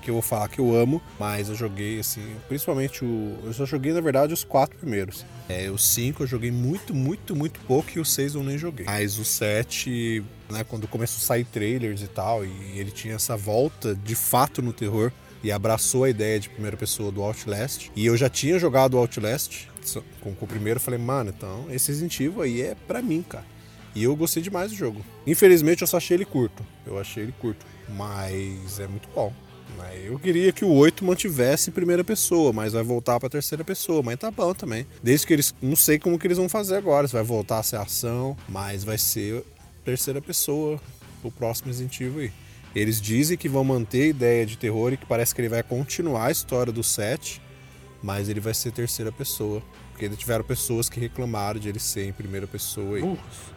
[0.00, 3.36] que eu vou falar que eu amo, mas eu joguei, assim, principalmente o.
[3.42, 5.26] Eu só joguei, na verdade, os quatro primeiros.
[5.48, 8.86] É, o 5 eu joguei muito, muito, muito pouco e o 6 eu nem joguei.
[8.86, 13.36] Mas o 7, né, quando começou a sair trailers e tal, e ele tinha essa
[13.36, 15.10] volta de fato no terror
[15.42, 17.90] e abraçou a ideia de primeira pessoa do Outlast.
[17.96, 19.66] E eu já tinha jogado Outlast
[20.20, 23.55] com, com o primeiro, falei, mano, então esse Resident Evil aí é pra mim, cara.
[23.96, 25.02] E eu gostei demais do jogo.
[25.26, 26.62] Infelizmente eu só achei ele curto.
[26.86, 27.64] Eu achei ele curto.
[27.88, 29.32] Mas é muito bom.
[30.04, 34.02] Eu queria que o 8 mantivesse em primeira pessoa, mas vai voltar para terceira pessoa,
[34.02, 34.86] mas tá bom também.
[35.02, 35.54] Desde que eles.
[35.62, 37.08] Não sei como que eles vão fazer agora.
[37.08, 39.42] Se vai voltar a ser ação, mas vai ser
[39.82, 40.78] terceira pessoa
[41.24, 42.32] o próximo Evil aí.
[42.74, 45.62] Eles dizem que vão manter a ideia de terror e que parece que ele vai
[45.62, 47.40] continuar a história do 7,
[48.02, 49.62] mas ele vai ser terceira pessoa.
[49.90, 53.00] Porque tiveram pessoas que reclamaram de ele ser em primeira pessoa.
[53.00, 53.56] Burros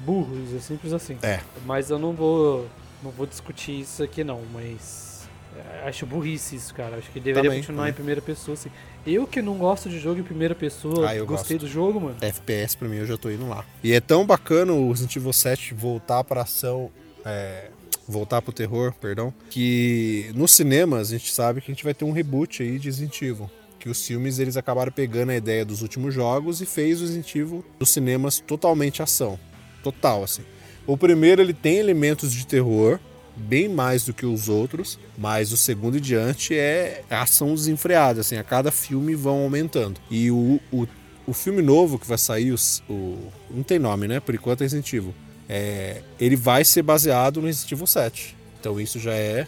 [0.00, 1.16] burros, é simples assim.
[1.22, 1.40] É.
[1.64, 2.66] Mas eu não vou
[3.02, 5.08] não vou discutir isso aqui não, mas
[5.56, 6.96] É, acho burrice isso, cara.
[6.96, 7.90] Acho que deveria também, continuar também.
[7.90, 8.70] em primeira pessoa, assim.
[9.06, 11.58] Eu que não gosto de jogo em primeira pessoa, ah, gostei gosto.
[11.58, 12.16] do jogo, mano.
[12.20, 13.64] FPS pra mim eu já tô indo lá.
[13.82, 16.90] E é tão bacana o Resident Evil 7 voltar pra ação.
[17.24, 17.68] É,
[18.06, 19.32] voltar pro terror, perdão.
[19.50, 22.88] Que nos cinemas a gente sabe que a gente vai ter um reboot aí de
[22.88, 26.98] Resident Evil que os filmes eles acabaram pegando a ideia dos últimos jogos e fez
[27.00, 29.38] o Resident Evil dos cinemas totalmente ação.
[29.82, 30.42] Total, assim.
[30.86, 32.98] O primeiro ele tem elementos de terror,
[33.36, 38.36] bem mais do que os outros, mas o segundo e diante é ação desenfreada, assim,
[38.36, 40.00] a cada filme vão aumentando.
[40.10, 40.86] E o, o,
[41.26, 42.56] o filme novo que vai sair, o,
[42.88, 43.18] o,
[43.50, 44.20] não tem nome, né?
[44.20, 45.14] Por enquanto é Evil.
[45.48, 48.36] É, ele vai ser baseado no Resident Evil 7.
[48.60, 49.46] Então isso já é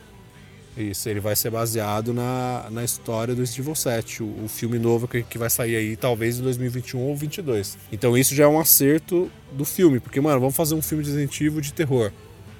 [0.76, 5.06] isso, ele vai ser baseado na, na história do Evil 7, o, o filme novo
[5.06, 7.78] que, que vai sair aí talvez em 2021 ou 2022.
[7.92, 11.44] Então isso já é um acerto do filme, porque, mano, vamos fazer um filme de
[11.44, 12.10] Evil de terror.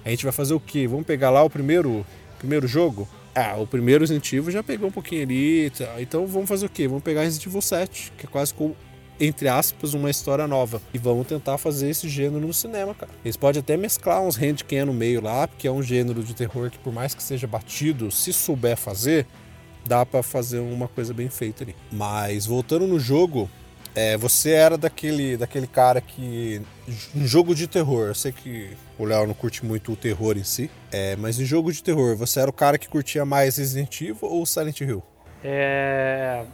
[0.05, 0.87] A gente vai fazer o quê?
[0.87, 2.05] Vamos pegar lá o primeiro,
[2.39, 3.09] primeiro jogo?
[3.35, 6.87] Ah, o primeiro Evil já pegou um pouquinho ali, então vamos fazer o quê?
[6.87, 8.77] Vamos pegar Resident Evil 7, que é quase como
[9.23, 10.83] entre aspas, uma história nova.
[10.93, 13.13] E vamos tentar fazer esse gênero no cinema, cara.
[13.25, 16.71] Eles podem até mesclar uns handcam no meio lá, porque é um gênero de terror
[16.71, 19.27] que, por mais que seja batido, se souber fazer,
[19.87, 21.77] dá para fazer uma coisa bem feita ali.
[21.93, 23.49] Mas voltando no jogo,
[23.95, 26.61] é, você era daquele, daquele cara que.
[27.15, 30.45] Em jogo de terror, eu sei que o Léo não curte muito o terror em
[30.45, 34.01] si, é, mas em jogo de terror, você era o cara que curtia mais Resident
[34.01, 35.03] Evil ou Silent Hill?
[35.45, 36.45] É.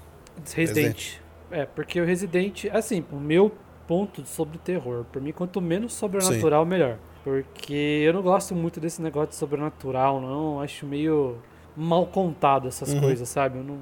[0.55, 0.77] Resident.
[0.77, 1.28] Resident.
[1.51, 3.53] É, porque o Resident, assim, o meu
[3.87, 6.71] ponto sobre terror, por mim, quanto menos sobrenatural, Sim.
[6.71, 6.99] melhor.
[7.25, 10.61] Porque eu não gosto muito desse negócio de sobrenatural, não.
[10.61, 11.39] Acho meio
[11.77, 13.01] mal contado essas uhum.
[13.01, 13.59] coisas, sabe?
[13.59, 13.79] Eu não,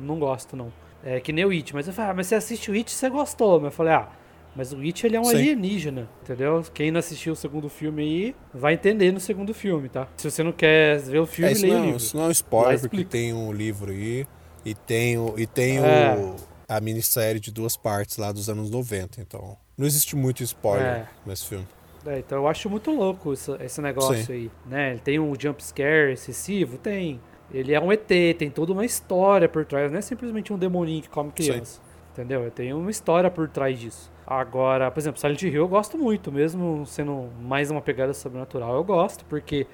[0.00, 0.72] não gosto, não.
[1.04, 3.10] É que nem o It, mas eu falei, ah, mas você assiste o It, você
[3.10, 3.56] gostou.
[3.56, 4.08] Mas eu falei, ah,
[4.54, 5.36] mas o It ele é um Sim.
[5.36, 6.62] alienígena, entendeu?
[6.72, 10.06] Quem não assistiu o segundo filme aí vai entender no segundo filme, tá?
[10.16, 11.96] Se você não quer ver o filme, é, leia o livro.
[11.96, 14.26] Isso não é um spoiler, porque tem um livro aí
[14.64, 16.14] e tem o, e tem é.
[16.16, 16.36] o
[16.76, 19.20] a minissérie de duas partes lá dos anos 90.
[19.20, 21.08] Então, não existe muito spoiler é.
[21.24, 21.66] nesse filme.
[22.04, 24.32] É, então eu acho muito louco esse, esse negócio Sim.
[24.32, 24.90] aí, né?
[24.90, 26.76] Ele tem um jump scare excessivo?
[26.78, 27.20] Tem.
[27.52, 28.08] Ele é um ET,
[28.38, 31.74] tem toda uma história por trás, não é simplesmente um demoninho que come criança.
[31.74, 31.80] Sim.
[32.12, 32.50] Entendeu?
[32.50, 34.10] Tem uma história por trás disso.
[34.26, 38.84] Agora, por exemplo, Silent Hill eu gosto muito, mesmo sendo mais uma pegada sobrenatural, eu
[38.84, 39.66] gosto, porque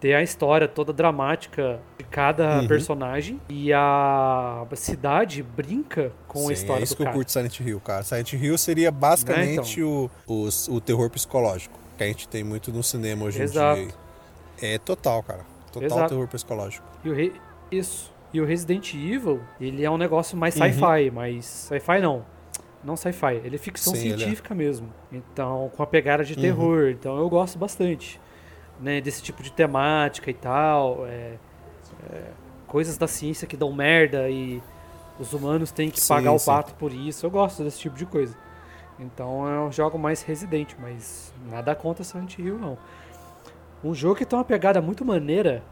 [0.00, 2.68] ter a história toda dramática de cada uhum.
[2.68, 7.14] personagem e a cidade brinca com Sim, a história é isso do que cara.
[7.14, 8.02] eu curto Silent Hill, cara.
[8.02, 10.10] Silent Hill seria basicamente é, então.
[10.26, 13.80] o, o, o, terror psicológico que a gente tem muito no cinema hoje Exato.
[13.80, 13.94] em dia.
[14.60, 15.44] É total, cara.
[15.72, 16.08] Total Exato.
[16.08, 16.86] terror psicológico.
[17.04, 17.32] E o.
[17.70, 18.12] Isso.
[18.32, 20.62] E o Resident Evil, ele é um negócio mais uhum.
[20.62, 21.14] sci-fi, uhum.
[21.14, 22.26] mas sci-fi não.
[22.82, 24.56] Não sci-fi, ele é ficção Sim, científica é.
[24.56, 24.92] mesmo.
[25.10, 26.40] Então, com a pegada de uhum.
[26.40, 26.88] terror.
[26.90, 28.20] Então, eu gosto bastante
[28.80, 31.06] né, desse tipo de temática e tal.
[31.06, 31.36] É,
[32.10, 32.22] é,
[32.66, 34.62] coisas da ciência que dão merda e
[35.18, 37.24] os humanos têm que sim, pagar o pato por isso.
[37.24, 38.36] Eu gosto desse tipo de coisa.
[38.98, 42.78] Então eu jogo mais Resident, mas nada contra Silent Hill, não.
[43.82, 45.62] Um jogo que tem uma pegada muito maneira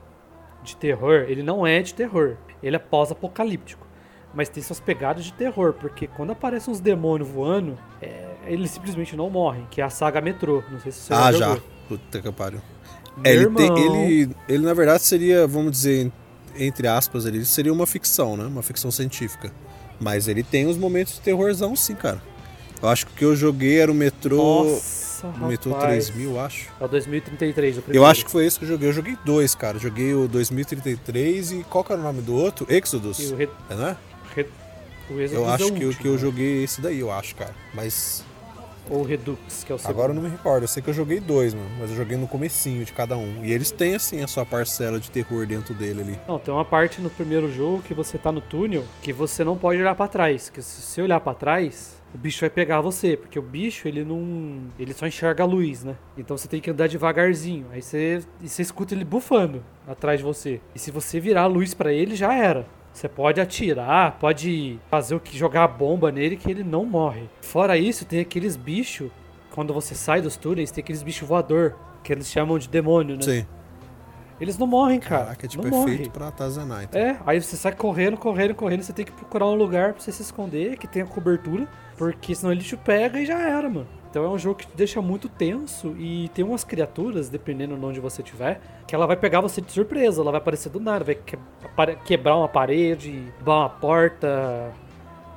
[0.62, 3.86] de terror, ele não é de terror, ele é pós-apocalíptico.
[4.34, 9.14] Mas tem suas pegadas de terror, porque quando aparecem uns demônios voando, é, eles simplesmente
[9.14, 10.62] não morrem, que é a saga Metrô.
[10.70, 11.56] Não sei se você ah, já jogou.
[11.56, 11.62] já.
[11.88, 12.60] Puta que pariu.
[13.24, 16.10] É, ele, tem, ele, ele, na verdade, seria, vamos dizer,
[16.56, 18.44] entre aspas, ele seria uma ficção, né?
[18.44, 19.52] Uma ficção científica.
[20.00, 22.20] Mas ele tem os momentos de terrorzão, sim, cara.
[22.82, 24.64] Eu acho que o que eu joguei era o metrô.
[24.64, 26.68] Nossa, o metrô 3000, acho.
[26.80, 28.04] É o 2033, o primeiro.
[28.04, 28.88] Eu acho que foi esse que eu joguei.
[28.88, 29.78] Eu joguei dois, cara.
[29.78, 32.66] joguei o 2033 e qual que era o nome do outro?
[32.68, 33.20] Exodus.
[33.20, 33.48] E o Re...
[33.70, 33.96] É, não é?
[34.34, 34.46] Re...
[35.08, 37.54] O Exodus eu acho é que, último, que eu joguei esse daí, eu acho, cara.
[37.72, 38.24] Mas
[38.90, 39.94] ou Redux, que é o segundo?
[39.94, 42.16] Agora eu não me recordo, eu sei que eu joguei dois, mano, mas eu joguei
[42.16, 43.44] no comecinho de cada um.
[43.44, 46.20] E eles têm, assim, a sua parcela de terror dentro dele ali.
[46.26, 49.56] Não, tem uma parte no primeiro jogo que você tá no túnel que você não
[49.56, 50.48] pode olhar para trás.
[50.48, 54.04] Que se você olhar para trás, o bicho vai pegar você, porque o bicho, ele
[54.04, 54.62] não.
[54.78, 55.96] Ele só enxerga a luz, né?
[56.16, 57.66] Então você tem que andar devagarzinho.
[57.72, 60.60] Aí você, e você escuta ele bufando atrás de você.
[60.74, 62.66] E se você virar a luz para ele, já era.
[62.92, 67.28] Você pode atirar, pode fazer o que jogar a bomba nele que ele não morre.
[67.40, 69.10] Fora isso, tem aqueles bichos,
[69.50, 73.22] quando você sai dos túneis, tem aqueles bichos voador, que eles chamam de demônio, né?
[73.22, 73.46] Sim.
[74.40, 75.24] Eles não morrem, cara.
[75.24, 76.10] Caraca, é tipo não perfeito morre.
[76.10, 76.82] pra atazanar.
[76.84, 77.00] Então.
[77.00, 80.10] É, aí você sai correndo, correndo, correndo, você tem que procurar um lugar pra você
[80.10, 83.86] se esconder, que tenha cobertura, porque senão ele te pega e já era, mano.
[84.12, 87.82] Então é um jogo que te deixa muito tenso e tem umas criaturas, dependendo de
[87.82, 91.02] onde você estiver, que ela vai pegar você de surpresa, ela vai aparecer do nada,
[91.02, 91.18] vai
[92.04, 94.70] quebrar uma parede, derrubar uma porta,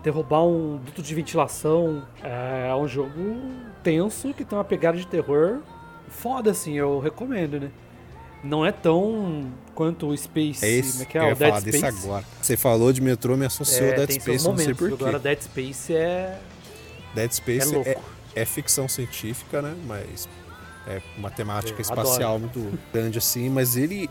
[0.03, 2.03] derrubar um duto de ventilação.
[2.21, 3.39] É um jogo
[3.81, 5.61] tenso que tem uma pegada de terror
[6.09, 7.71] foda, assim, eu recomendo, né?
[8.43, 10.65] não é tão quanto o Space.
[10.65, 11.31] É como é que é?
[11.31, 11.85] o Dead Space.
[11.85, 12.25] agora.
[12.41, 14.95] Você falou de metrô, me associou é, Dead Space, não sei porquê.
[14.95, 16.39] Agora Dead Space é.
[17.13, 17.97] Dead Space é, é,
[18.35, 19.75] é, ficção científica, né?
[19.85, 20.27] Mas
[20.87, 22.59] é uma temática espacial adoro.
[22.59, 24.09] muito grande assim, mas ele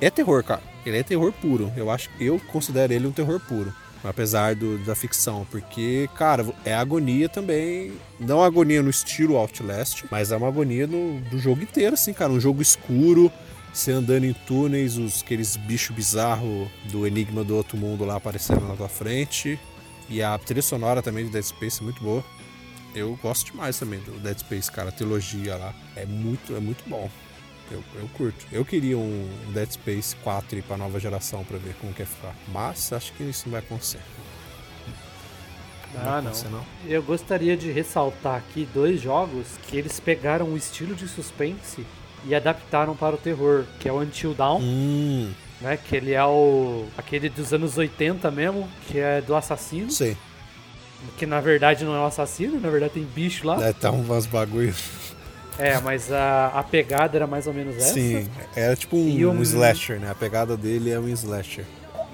[0.00, 0.62] é terror, cara.
[0.84, 1.72] Ele é terror puro.
[1.76, 3.72] Eu acho, eu considero ele um terror puro
[4.08, 10.30] apesar do, da ficção, porque, cara, é agonia também, não agonia no estilo Outlast, mas
[10.30, 13.32] é uma agonia no, do jogo inteiro, assim, cara, um jogo escuro,
[13.72, 18.66] você andando em túneis, os, aqueles bichos bizarros do Enigma do Outro Mundo lá aparecendo
[18.66, 19.58] na tua frente,
[20.08, 22.24] e a trilha sonora também de Dead Space é muito boa.
[22.96, 26.82] Eu gosto demais também do Dead Space, cara, a trilogia lá, é muito, é muito
[26.88, 27.10] bom.
[27.70, 28.46] Eu, eu curto.
[28.50, 32.34] Eu queria um Dead Space 4 para nova geração para ver como que ia ficar.
[32.48, 34.00] Mas acho que isso não vai acontecer.
[35.94, 36.50] Ah, não.
[36.50, 36.64] não.
[36.86, 41.84] Eu gostaria de ressaltar aqui dois jogos que eles pegaram o estilo de suspense
[42.24, 44.60] e adaptaram para o terror, que é o Until Dawn.
[44.62, 45.32] Hum.
[45.60, 49.90] Né, que ele é o aquele dos anos 80 mesmo, que é do assassino.
[49.90, 50.16] Sim.
[51.16, 53.62] Que na verdade não é um assassino, na verdade tem bicho lá.
[53.64, 55.06] É, tá uns bagulhos.
[55.58, 57.94] É, mas a, a pegada era mais ou menos essa.
[57.94, 60.10] Sim, era tipo um, um slasher, né?
[60.10, 61.64] A pegada dele é um slasher.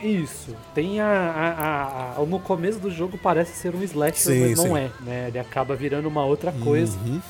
[0.00, 0.56] Isso.
[0.74, 4.74] Tem a, a, a, No começo do jogo parece ser um slasher, sim, mas não
[4.74, 4.76] sim.
[4.76, 5.28] é, né?
[5.28, 6.96] Ele acaba virando uma outra coisa.
[6.98, 7.20] Uhum.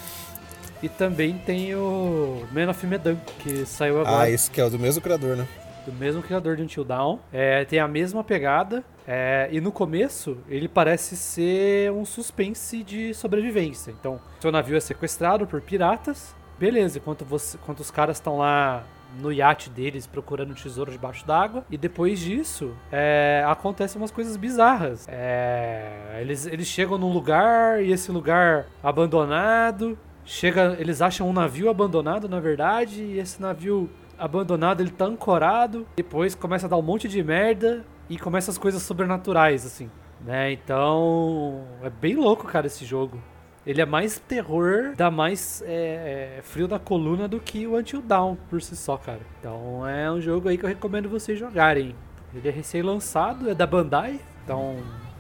[0.83, 4.23] E também tem o Man of Medan, que saiu agora.
[4.23, 5.47] Ah, esse que é o do mesmo criador, né?
[5.87, 7.19] Do mesmo criador de Until Dawn.
[7.33, 8.83] É, tem a mesma pegada.
[9.07, 13.91] É, e no começo, ele parece ser um suspense de sobrevivência.
[13.91, 16.35] Então, seu navio é sequestrado por piratas.
[16.59, 18.85] Beleza, enquanto, você, enquanto os caras estão lá
[19.21, 21.65] no iate deles procurando tesouro debaixo d'água.
[21.71, 25.07] E depois disso, é, acontecem umas coisas bizarras.
[25.09, 29.99] É, eles, eles chegam num lugar e esse lugar abandonado.
[30.25, 35.87] Chega, eles acham um navio abandonado, na verdade, e esse navio abandonado ele tá ancorado.
[35.97, 39.91] Depois começa a dar um monte de merda e começa as coisas sobrenaturais, assim.
[40.21, 40.53] Né?
[40.53, 43.19] Então, é bem louco, cara, esse jogo.
[43.67, 48.03] Ele é mais terror, dá mais é, é, frio da coluna do que o Until
[48.03, 49.21] Dawn por si só, cara.
[49.39, 51.95] Então é um jogo aí que eu recomendo vocês jogarem.
[52.35, 54.21] Ele é recém-lançado, é da Bandai.
[54.45, 54.77] Então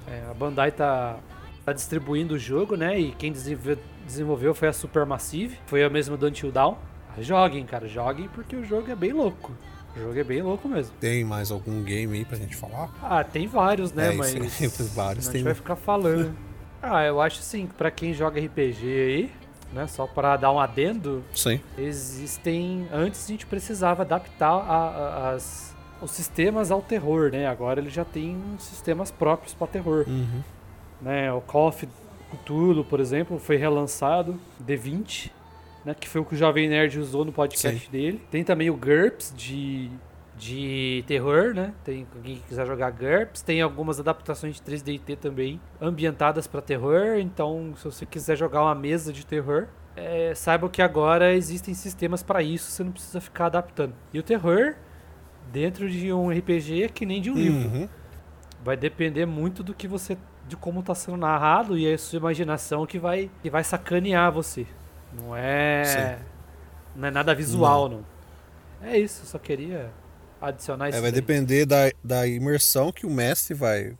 [0.09, 1.18] é, a Bandai tá,
[1.64, 2.99] tá distribuindo o jogo, né?
[2.99, 6.74] E quem desenvolveu foi a Supermassive, foi a mesma do Until Dawn.
[7.20, 9.53] Joguem, cara, joguem porque o jogo é bem louco.
[9.95, 10.95] O jogo é bem louco mesmo.
[10.99, 12.90] Tem mais algum game aí pra gente falar?
[13.03, 14.12] Ah, tem vários, né?
[14.12, 14.32] É, mas.
[14.95, 16.34] vários a gente vai ficar falando.
[16.82, 19.30] ah, eu acho assim, pra quem joga RPG aí,
[19.72, 19.86] né?
[19.86, 21.22] Só para dar um adendo.
[21.34, 21.61] Sim.
[21.76, 22.88] Existem.
[22.93, 27.47] Antes a gente precisava adaptar a, a, as, os sistemas ao terror, né?
[27.47, 30.05] Agora ele já tem sistemas próprios para terror.
[30.09, 30.43] Uhum.
[31.03, 31.30] Né?
[31.32, 31.86] O Call of
[32.30, 35.30] Cthulhu, por exemplo, foi relançado, D20
[35.85, 37.91] né, que foi o que o Jovem Nerd usou no podcast Sim.
[37.91, 38.22] dele.
[38.30, 39.91] Tem também o GURPS de,
[40.37, 41.74] de terror, né?
[41.85, 43.43] Tem alguém que quiser jogar GURPS.
[43.43, 47.18] Tem algumas adaptações de 3D também ambientadas para terror.
[47.18, 49.66] Então, se você quiser jogar uma mesa de terror,
[49.97, 52.70] é, saiba que agora existem sistemas para isso.
[52.70, 53.95] Você não precisa ficar adaptando.
[54.12, 54.76] E o terror
[55.51, 57.41] dentro de um RPG é que nem de um uhum.
[57.41, 57.91] livro.
[58.64, 60.16] Vai depender muito do que você
[60.47, 64.66] de como está sendo narrado e a sua imaginação que vai que vai sacanear você.
[65.13, 65.85] Não é.
[65.85, 66.25] Sim.
[66.97, 67.99] Não é nada visual, não.
[67.99, 68.89] não.
[68.89, 69.91] É isso, só queria
[70.41, 70.99] adicionar isso.
[70.99, 71.21] É, vai daí.
[71.21, 73.97] depender da, da imersão que o mestre vai,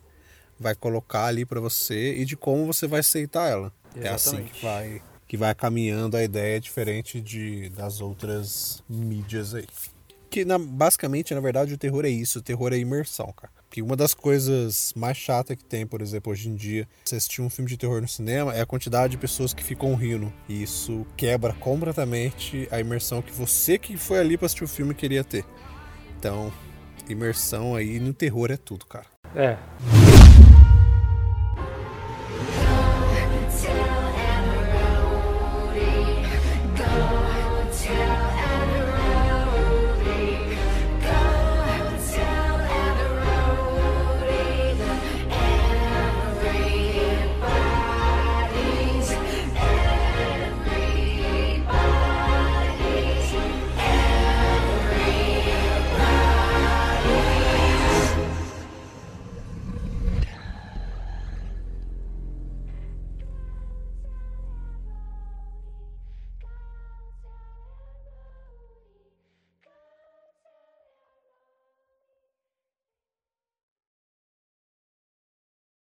[0.59, 3.71] vai colocar ali para você e de como você vai aceitar ela.
[3.95, 4.07] Exatamente.
[4.07, 9.65] É assim que vai, que vai caminhando a ideia diferente de, das outras mídias aí.
[10.33, 13.53] Que na, basicamente, na verdade, o terror é isso, o terror é imersão, cara.
[13.69, 17.43] Que uma das coisas mais chatas que tem, por exemplo, hoje em dia, você assistir
[17.43, 20.33] um filme de terror no cinema, é a quantidade de pessoas que ficam rindo.
[20.49, 24.95] E isso quebra completamente a imersão que você que foi ali para assistir o filme
[24.95, 25.45] queria ter.
[26.17, 26.51] Então,
[27.07, 29.05] imersão aí no terror é tudo, cara.
[29.35, 29.55] É.